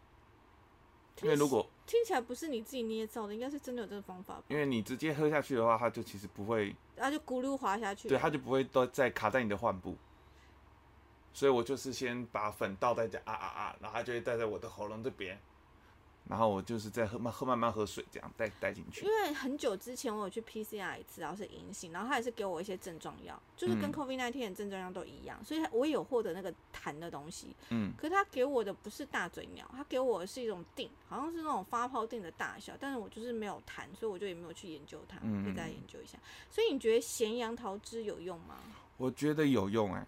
[1.23, 4.39] 因为如果听起来不是你自己捏造的，应该是真的有这个方法。
[4.49, 8.07] 因为你直接喝下去的话，它就其实不会，它就咕噜滑下去。
[8.07, 9.97] 对，它就不会都在卡在你的患部。
[11.33, 15.39] 所以我就是先把粉倒在这啊啊啊，然后它就会带在我的喉咙这边。
[16.29, 19.05] 然后我就是在喝慢喝慢慢喝水，这样带带进去。
[19.05, 27.55] 因为很久之前我有去 PCR 一次，然后是阴性，然后他也是给我一些症状药，就是跟 COVID-19 的症状药都一样，所以我有获得那个痰的东西。
[27.69, 27.93] 嗯。
[27.97, 36.17] 可是他给我的不是大嘴鸟，他给我的是一种定，好像是那种发泡定的大小，但是我就是没有痰，所以我就也没有去研究它，可以再研究一下。
[36.49, 38.55] 所以你觉得咸杨桃汁有用吗？
[38.97, 40.05] 我觉得有用哎。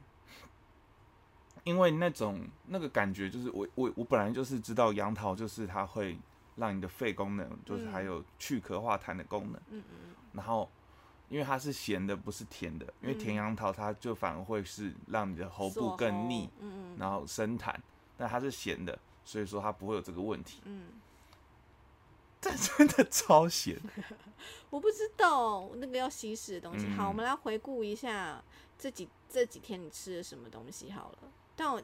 [1.64, 6.18] 因为那种那个感觉，就是我我我本来就是知道杨桃就是它会
[6.56, 9.62] 让你的肺功能，就是还有去壳化痰的功能。
[9.70, 10.16] 嗯嗯。
[10.34, 10.70] 然后，
[11.30, 12.86] 因为它是咸的，不是甜的。
[13.02, 16.98] 因为甜杨桃它就反而会是让你的喉部更腻，嗯嗯。
[17.00, 17.74] 然后生痰，
[18.18, 20.62] 但它是咸的，所以说它不会有这个问题。
[20.66, 20.88] 嗯。
[22.42, 23.78] 但真的超咸。
[24.70, 26.88] 我不知道那个要稀释的东西。
[26.92, 28.42] 好，我们来回顾一下
[28.78, 31.18] 这几这几天你吃了什么东西好了。
[31.60, 31.82] 但我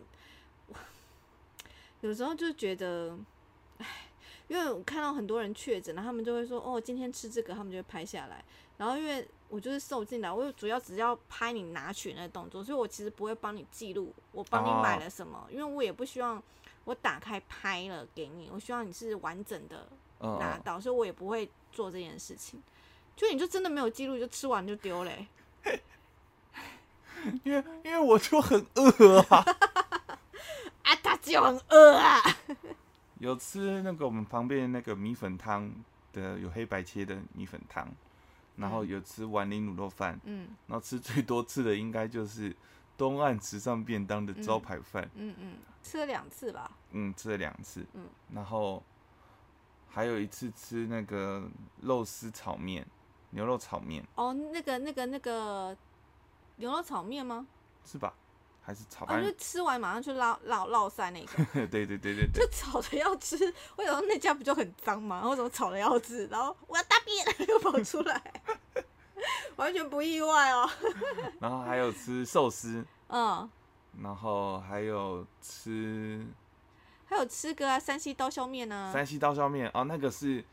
[1.99, 3.17] 有时候就觉得，
[3.79, 4.07] 唉，
[4.47, 8.41] 因为我看到很多人确诊，然后他们就会说，哦，今天吃这个，他们就会拍下来。
[8.77, 16.41] 然后因为我就是受进来，我主要只要拍你拿取那动作，所以我其实不会帮你记录我帮你买了什么，因为我也不希望
[16.85, 19.89] 我打开拍了给你，我希望你是完整的
[20.21, 22.63] 拿到，所以我也不会做这件事情。
[23.13, 25.27] 就你就真的没有记录，就吃完就丢嘞。
[27.43, 29.43] 因为因为我就很饿啊，
[30.83, 32.21] 啊，他就很饿啊。
[33.19, 35.71] 有吃那个我们旁边那个米粉汤
[36.13, 37.87] 的，有黑白切的米粉汤，
[38.57, 42.55] 然后有吃丸林卤肉饭，嗯，然后吃最多次的应该就是
[42.97, 48.83] 东岸池上便当的招牌饭，嗯嗯，吃了两次吧，嗯，吃了两次，嗯，然后
[49.89, 51.49] 还有一次吃那个
[51.81, 52.85] 肉丝炒面，
[53.29, 55.75] 牛肉炒面，哦，那个那个那个。
[56.57, 57.45] 牛肉炒面吗？
[57.85, 58.13] 是吧？
[58.61, 59.05] 还是炒？
[59.05, 61.45] 啊，就吃完马上去捞捞捞塞那个。
[61.67, 62.41] 对对对对对。
[62.43, 63.37] 就炒的要吃，
[63.75, 65.21] 为什么那家不就很脏吗？
[65.29, 66.25] 为什么炒的要吃？
[66.27, 68.19] 然后我要大便又跑出来，
[69.57, 70.69] 完全不意外哦。
[71.39, 73.47] 然后还有吃寿司，嗯，
[74.01, 76.25] 然后还有吃，
[77.05, 78.89] 还有吃个啊山西刀削面呢。
[78.91, 80.43] 山西刀削面哦，那个是。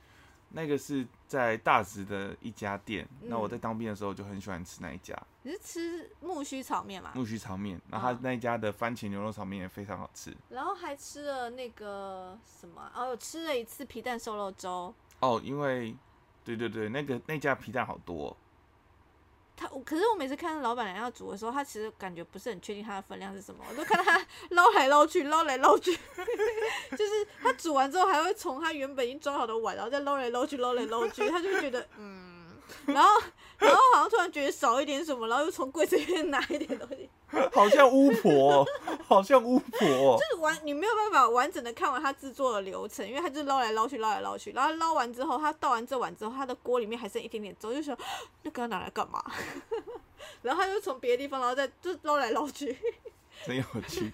[0.55, 5.17] 那个是在大直的一家店，那我在当兵的时候就很喜欢吃那一家。
[5.43, 7.11] 你是吃木须炒面吗？
[7.15, 10.37] 木须炒面，然后他那一家的番茄牛肉炒面也非常好吃。
[10.51, 12.91] 然后还吃了那个什么？
[12.95, 14.95] 哦，吃了一次皮蛋瘦肉粥。
[15.21, 15.97] 哦，因为，
[16.45, 18.37] 对对对，那个那家皮蛋好多。
[19.57, 25.93] 他可是我每次看到老板娘要煮的时候，他其实感觉不是很确定他的分量是什么，我都看到他 捞来捞去，捞来捞去，
[26.97, 32.32] 就是他煮完之后还会从他原本已经装好的碗，然后再捞来捞去，捞来捞去，他就觉得嗯，
[32.87, 33.09] 然后
[33.59, 37.09] 然后好像突然觉得少一点什么，然后又从柜子里面拿一点东西。
[37.53, 38.67] 好像巫婆，
[39.07, 47.97] 好像巫婆，就是完你没有办法完整的看完他制作的流程，因为他就捞来捞去，捞来捞去，然后捞完之后，他倒完这碗之后，他的锅里面还剩一点点粥，就说
[48.43, 49.25] 那个拿来干嘛？
[50.43, 52.77] 然后他就从别的地方，然后再就捞来捞去，
[53.47, 54.13] 真有趣。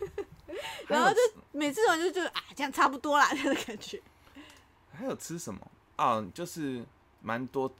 [0.87, 1.16] 然后就
[1.51, 4.01] 每次完就就啊，这样差不多啦，这样的感觉。
[4.92, 5.61] 还有吃什么
[5.97, 6.25] 啊？
[6.33, 6.85] 就是
[7.21, 7.71] 蛮多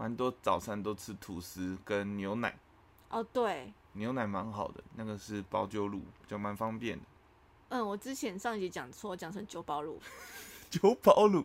[0.00, 2.58] 蛮多早餐都吃吐司跟牛奶。
[3.10, 3.70] 哦，对。
[3.92, 7.04] 牛奶蛮好的，那个是包酒乳，就蛮方便的。
[7.68, 10.00] 嗯，我之前上一集讲错，讲成酒包 乳。
[10.70, 11.44] 酒包乳，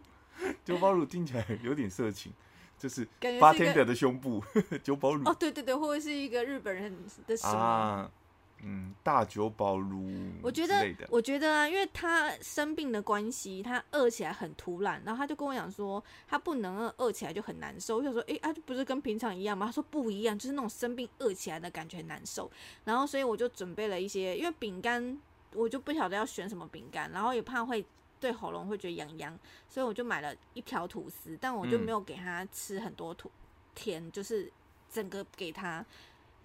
[0.64, 2.32] 酒包乳听起来有点色情，
[2.80, 3.06] 就是
[3.42, 4.42] 八天的的胸部，
[4.82, 5.28] 酒包乳。
[5.28, 6.96] 哦，对对对，会不会是一个日本人
[7.28, 8.10] 的什么？
[8.68, 10.10] 嗯，大酒保如，
[10.42, 17.98] 我觉得，我觉得啊，因为他生病的关系，他饿起来很突然，然后他就跟我讲说，他不能饿，饿起来就很难受。
[17.98, 19.68] 我就说，哎，啊，不是跟平常一样吗？
[19.68, 22.50] 他说不一样，就是那种生病饿起来的感觉很难受。
[22.84, 25.16] 然后，所以我就准备了一些，因为饼干，
[25.54, 27.86] 我就不晓得要选什么饼干，然后也怕会
[28.20, 29.38] 对喉咙会觉得痒痒，
[29.70, 33.30] 所以我就买了一条吐司，但我就没有给他吃很多吐
[33.76, 34.52] 甜，就是
[34.90, 35.86] 整个给他。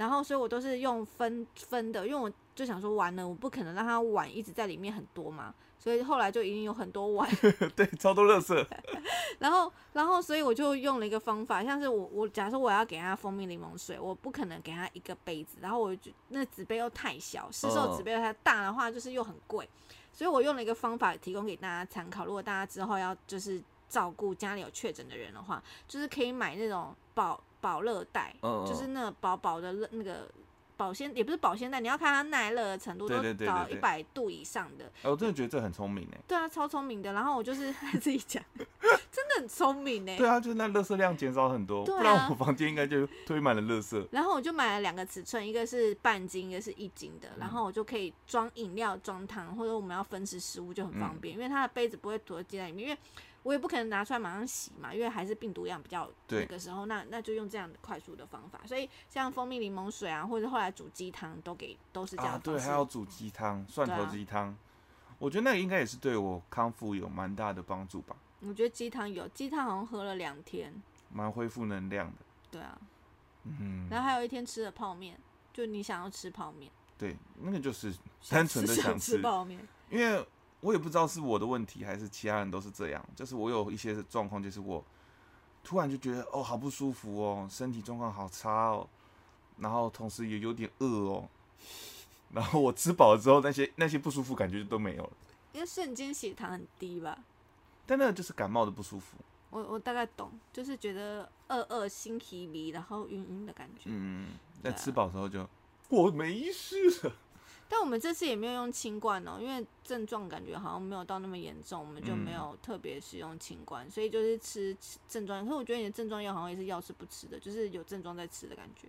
[0.00, 7.30] 然后，所以我都是用分分的，因为我就想说，完了，我不可能让他碗一直在里面很多嘛，所以后来就已经有很多碗，
[7.76, 8.66] 对，超多垃圾。
[9.40, 19.68] 然后，然后，所以我就用了一个方法，像是我我假设我要给他蜂蜜柠檬水，我不可能给他一个杯子，然后我就那纸杯又太小，市售纸杯太大的话，就是又很贵，
[20.14, 22.24] 所以我用了一个方法提供给大家参考。
[22.24, 27.38] 如果大家之后要就是照顾家里有确诊的人的话，就是可以买那种保。
[27.60, 30.28] 保乐袋，就是那薄薄的那个
[30.76, 34.86] 保鲜也不是保鲜袋，你要看它耐热的程度，都搞一百度以上的。
[35.02, 36.18] 哎，我真的觉得这很聪明哎。
[36.26, 37.12] 对啊，超聪明的。
[37.12, 38.42] 然后我就是 自己讲，
[39.12, 40.16] 真的很聪明哎。
[40.16, 44.06] 对啊，就是那垃圾量减少很多，不然我房间应该就堆满了垃圾。
[44.10, 52.98] 然后我就买了两个尺寸，一个是半斤，一个是一斤的，然后我就可以装饮料、装汤，或者我们要分食食物就很方便，因为它的杯子不会躲在里面，因为。
[53.42, 58.60] 我也不可能拿出来马上洗嘛，因为还是病毒样比较那个时候，那那就用这样的快速的方法。
[58.66, 62.38] 所以像蜂蜜柠檬水啊，或者后来煮鸡汤都给都是这样。
[62.40, 64.54] 对，还要煮鸡汤，蒜头鸡汤。
[65.18, 68.14] 我觉得那个应该也是对我康复有蛮大的帮助吧。
[68.40, 70.72] 我觉得鸡汤有鸡汤好像喝了两天，
[71.10, 72.18] 蛮恢复能量的。
[72.50, 72.78] 对啊，
[73.44, 73.86] 嗯。
[73.90, 75.18] 然后还有一天吃了泡面，
[75.52, 76.70] 就你想要吃泡面。
[76.98, 77.94] 对，那个就是
[78.28, 80.26] 单纯的想吃泡面，因为。
[80.60, 84.84] 我也不知道是我的问题还是其他人都是这样，就是我有一些状况，就是我
[85.64, 88.88] 突然就觉得哦，好不舒服哦，身体状况好差哦，
[89.58, 91.28] 然后同时也有点饿哦，
[92.32, 95.10] 然后我吃饱了之后，那些那些不舒服感觉就都没有了。
[95.52, 97.18] 因为瞬间血糖很低吧？
[97.86, 99.16] 但那个就是感冒的不舒服。
[99.50, 103.86] 我我大概懂，就是觉得饿饿、心疲迷，然后晕晕的感觉。
[103.86, 104.28] 嗯，
[104.62, 105.44] 在吃饱之后就
[105.88, 107.12] 我没事了。
[107.72, 114.76] 但我们这次也没有用清冠哦，因为症状感觉好像没有到那么严重，我们就没有特别使用清冠，所以就是吃
[115.08, 115.44] 症状。
[115.44, 118.88] 可是我觉得你的症状药好像也是药是不吃的，就是有症状在吃的感觉。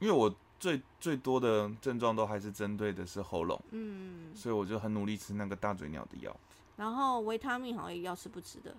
[0.00, 6.36] 因为我最最多的症状都还是针对的是喉咙，嗯，所以我就很努力吃那个大嘴鸟的药。
[6.76, 8.76] 然后维他命好像也要吃不吃的。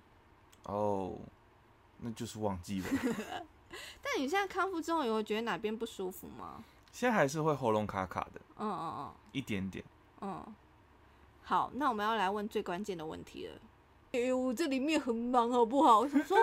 [0.65, 1.17] 哦，
[1.97, 2.87] 那就是忘记了。
[4.01, 6.63] 但你现在康复之后，有会觉得哪边不舒服吗？
[6.99, 9.81] 现在还是会喉咙卡卡的，嗯嗯嗯，一点点，
[10.19, 10.43] 嗯。
[11.41, 13.53] 好，那我们要来问最关键的问题了。
[14.11, 15.99] 哎呦，我这里面很忙，好不好？
[16.01, 16.37] 我想说，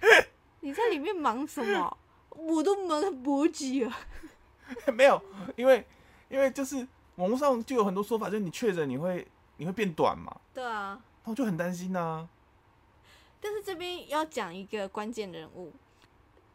[0.60, 1.98] 你在里面忙什么？
[2.30, 3.94] 我都忙勃起了。
[4.94, 5.22] 没有，
[5.54, 5.86] 因为
[6.30, 6.76] 因为就是
[7.16, 9.28] 网络上就有很多说法，就是你确诊你会
[9.58, 10.34] 你会变短嘛。
[10.54, 10.98] 对啊。
[11.24, 12.26] 那我就很担心呐。
[13.38, 15.70] 但是这边要讲一个关键人物。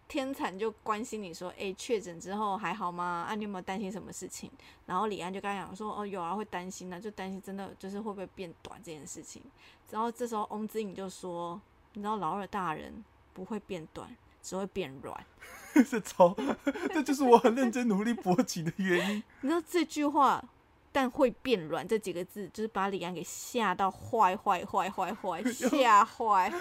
[0.07, 3.25] 天蚕就关心你说：“哎，确诊之后还好吗？
[3.27, 4.51] 啊，你有没有担心什么事情？”
[4.85, 9.41] 然后李安就跟他讲说：“哦，有啊，会担心啊，就担心真的就是会不会变短这件事情。”
[9.89, 11.59] 然后这时候翁之颖就说
[11.93, 13.03] ：“你知道老二大人
[13.33, 15.25] 不会变短，只会变软。
[15.83, 16.35] ”是超，
[16.93, 19.23] 这就是我很认真努力勃起的原因。
[19.41, 20.43] 你知道这句话
[20.93, 26.53] “但会变软”这几个字，就是把李安给吓到坏坏坏坏坏，吓坏。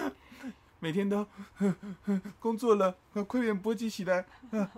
[0.85, 1.25] 每天都
[2.39, 2.95] 工作了，
[3.27, 4.23] 快点勃起起来，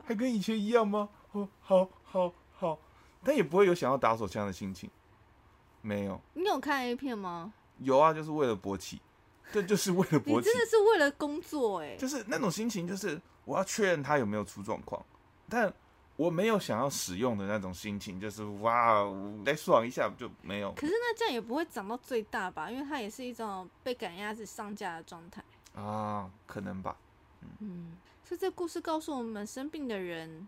[0.05, 1.09] 还跟以前一样吗？
[1.33, 2.79] 哦，好，好，好，
[3.25, 4.89] 但也不会有想要打手枪的心情，
[5.81, 6.17] 没有。
[6.33, 7.51] 你有看 A 片吗？
[7.79, 9.01] 有啊，就是为了勃起，
[9.51, 10.45] 这就是为了勃起。
[10.45, 15.05] 真的是为了工作哎，就是那种心情，就是我要确认他有没有出状况，
[15.49, 15.73] 但
[16.15, 19.03] 我没有想要使用的那种心情，就是哇，
[19.45, 20.71] 来爽一下就没有。
[20.71, 22.71] 可是那这样也不会长到最大吧？
[22.71, 25.43] 因为它也是一种被赶鸭子上架的状态。
[25.77, 26.97] 啊，可能吧。
[27.59, 30.47] 嗯，所以这故事告诉我们，生病的人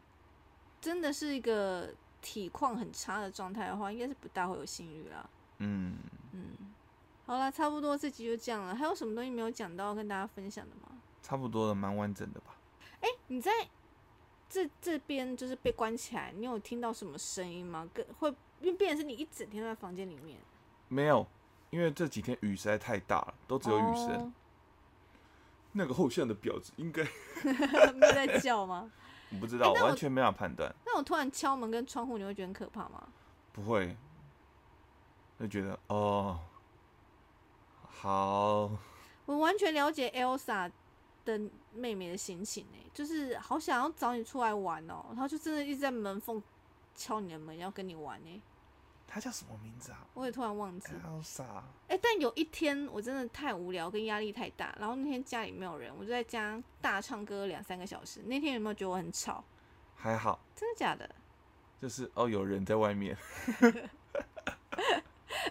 [0.82, 5.30] 真的是一个体况很差的状态的话，应该是不大会有性欲啦。
[5.60, 5.98] 嗯
[6.34, 6.48] 嗯，
[7.26, 8.76] 好了，差不多这集就这样了。
[8.76, 11.00] 还有什么东西没有讲到跟大家分享的吗？
[11.22, 12.56] 差不多了，蛮完整的吧。
[13.02, 13.52] 哎，你在
[14.50, 17.88] 这这边就是被关起来，你有听到什么声音吗？
[17.94, 18.30] 跟会
[18.62, 20.40] 因为变成是你一整天在房间里面？
[20.88, 21.26] 没有，
[21.70, 24.34] 因为这几天雨实在太大了，都只有雨声。
[25.74, 27.04] 那个后巷的婊子应该
[27.94, 28.92] 没有在叫吗？
[29.32, 30.74] 我不知道，完全没法判断。
[30.86, 33.08] 那我突然敲门跟窗户，你会觉得很可怕吗？
[33.54, 33.96] 不会，
[35.40, 36.40] 就觉得哦，
[37.88, 38.72] 好。
[39.26, 40.72] 我完全了解 Elsa
[41.24, 41.40] 的
[41.76, 46.42] 妹妹的心情呢，就是好想要找你出来玩哦，然后就真的一直在门缝
[46.96, 48.42] 敲你的门，要跟你玩呢。
[49.12, 50.06] 他叫什么名字啊？
[50.14, 50.88] 我也突然忘记。
[51.04, 51.44] Elsa。
[51.88, 58.22] 哎，但有一天我真的太无聊，跟压力太大，然后那天家里没有人，我就在家大唱歌两三个小时。
[58.26, 59.44] 那天有没有觉得我很吵？
[59.96, 60.40] 还好。
[60.56, 61.10] 真的假的？
[61.82, 63.18] 就是哦，有人在外面。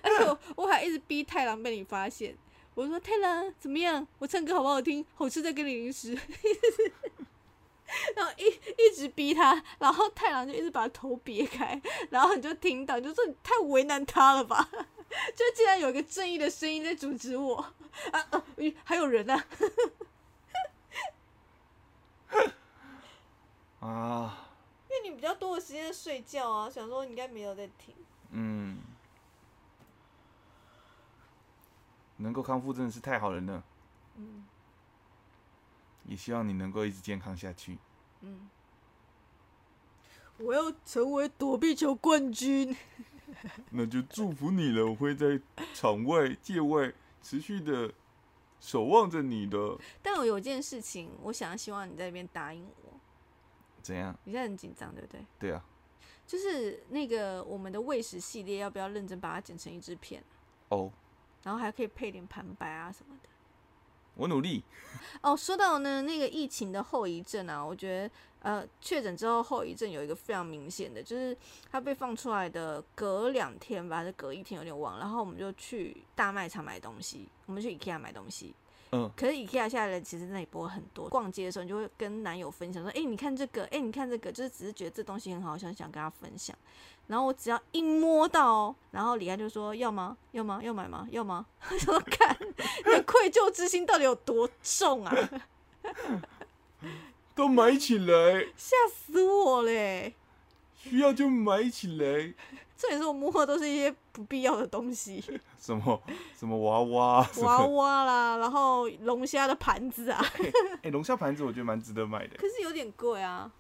[0.03, 2.37] 而且我我还一直逼太郎被你发现。
[2.75, 4.07] 我说太郎怎么样？
[4.19, 5.05] 我唱歌好不好听？
[5.15, 6.17] 好吃再给你零食。
[8.15, 11.81] 然后一一直逼他，然后太郎就一直把头别开，
[12.11, 14.69] 然后你就听到，就说你太为难他了吧？
[15.35, 17.57] 就竟然有一个正义的声音在阻止我
[18.13, 18.45] 啊！
[18.85, 19.43] 还有人呢？
[23.81, 24.45] 啊！
[24.91, 27.95] 因为你比较多的时间在睡觉啊，想说你应该没有在听。
[28.33, 28.79] 嗯。
[32.19, 33.63] 能够康复真的是太好了呢。
[34.17, 34.45] 嗯。
[36.09, 37.79] 也希望你能够一直健康下去。
[38.23, 38.49] 嗯，
[40.39, 42.75] 我要成为躲避球冠军。
[43.71, 45.41] 那就祝福你了，我会在
[45.75, 46.93] 场外、界外
[47.23, 47.93] 持续的
[48.59, 49.79] 守望着你的。
[50.03, 52.99] 但我有件事情，我想要希望你在那边答应我。
[53.83, 54.17] 怎样？
[54.25, 55.21] 你现在很紧张，对不对？
[55.39, 55.63] 对啊。
[56.27, 60.25] 就是那个我们的喂食系列，要不要认真把它剪成一支片？
[60.71, 60.91] 哦。
[61.43, 63.29] 然后还可以配点旁白啊什么的。
[64.19, 64.63] 我努力。
[65.23, 68.15] 哦，说到呢，那个疫情的后遗症啊，我觉得。
[68.41, 71.37] 呃，确诊之后后遗症有一个非常明显的，就是
[71.73, 74.97] 它被放出来的隔两天吧，还是隔一天，有点忘。
[74.97, 78.55] 然后我们就去大卖场买东西，我们去 IKEA 买东西。
[78.93, 79.11] 嗯。
[79.17, 81.09] 可是 IKEA 下来人其实那里不会很多。
[81.09, 86.57] 逛街的时候，你就会跟男友分享说：“哎，你看这个，哎，你看这个。”就是只是觉得这东西很好，想想跟他分享。
[87.07, 90.17] 然后我只要一摸到，然后李安就说：“要吗？
[90.33, 90.61] 要吗？
[90.63, 91.09] 要买吗？
[91.11, 95.15] 要吗？” 我说：“看，你愧疚之心到底有多重啊！”
[97.35, 100.15] 都买起来， 吓死我嘞！
[100.77, 102.35] 需要就买起来。
[102.79, 105.21] 这也是我摸的，都是一些不必要的东西。
[105.59, 106.01] 什么
[106.39, 107.29] 什么娃娃？
[107.43, 110.25] 娃娃啦，然后龙虾的盘子啊。
[110.83, 112.37] 哎，龙虾盘子我觉得蛮值得买的。
[112.37, 113.51] 可是有点贵啊。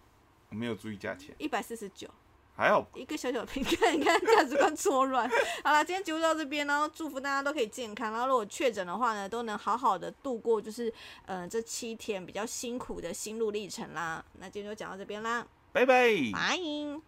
[0.51, 1.35] 我没有注意价钱。
[1.39, 2.09] 一百四十九。
[2.55, 5.31] 还好，一个小小的瓶，盖你看价值观错乱。
[5.63, 10.93] 好了，今天节目到这边，然后祝福大家都可以健康，然后如果确诊的话呢，都能好好的度过，就是
[11.27, 14.25] 呃这七天比较辛苦的心路历程啦。
[14.41, 17.08] 那今天就讲到这边啦，拜拜，拜。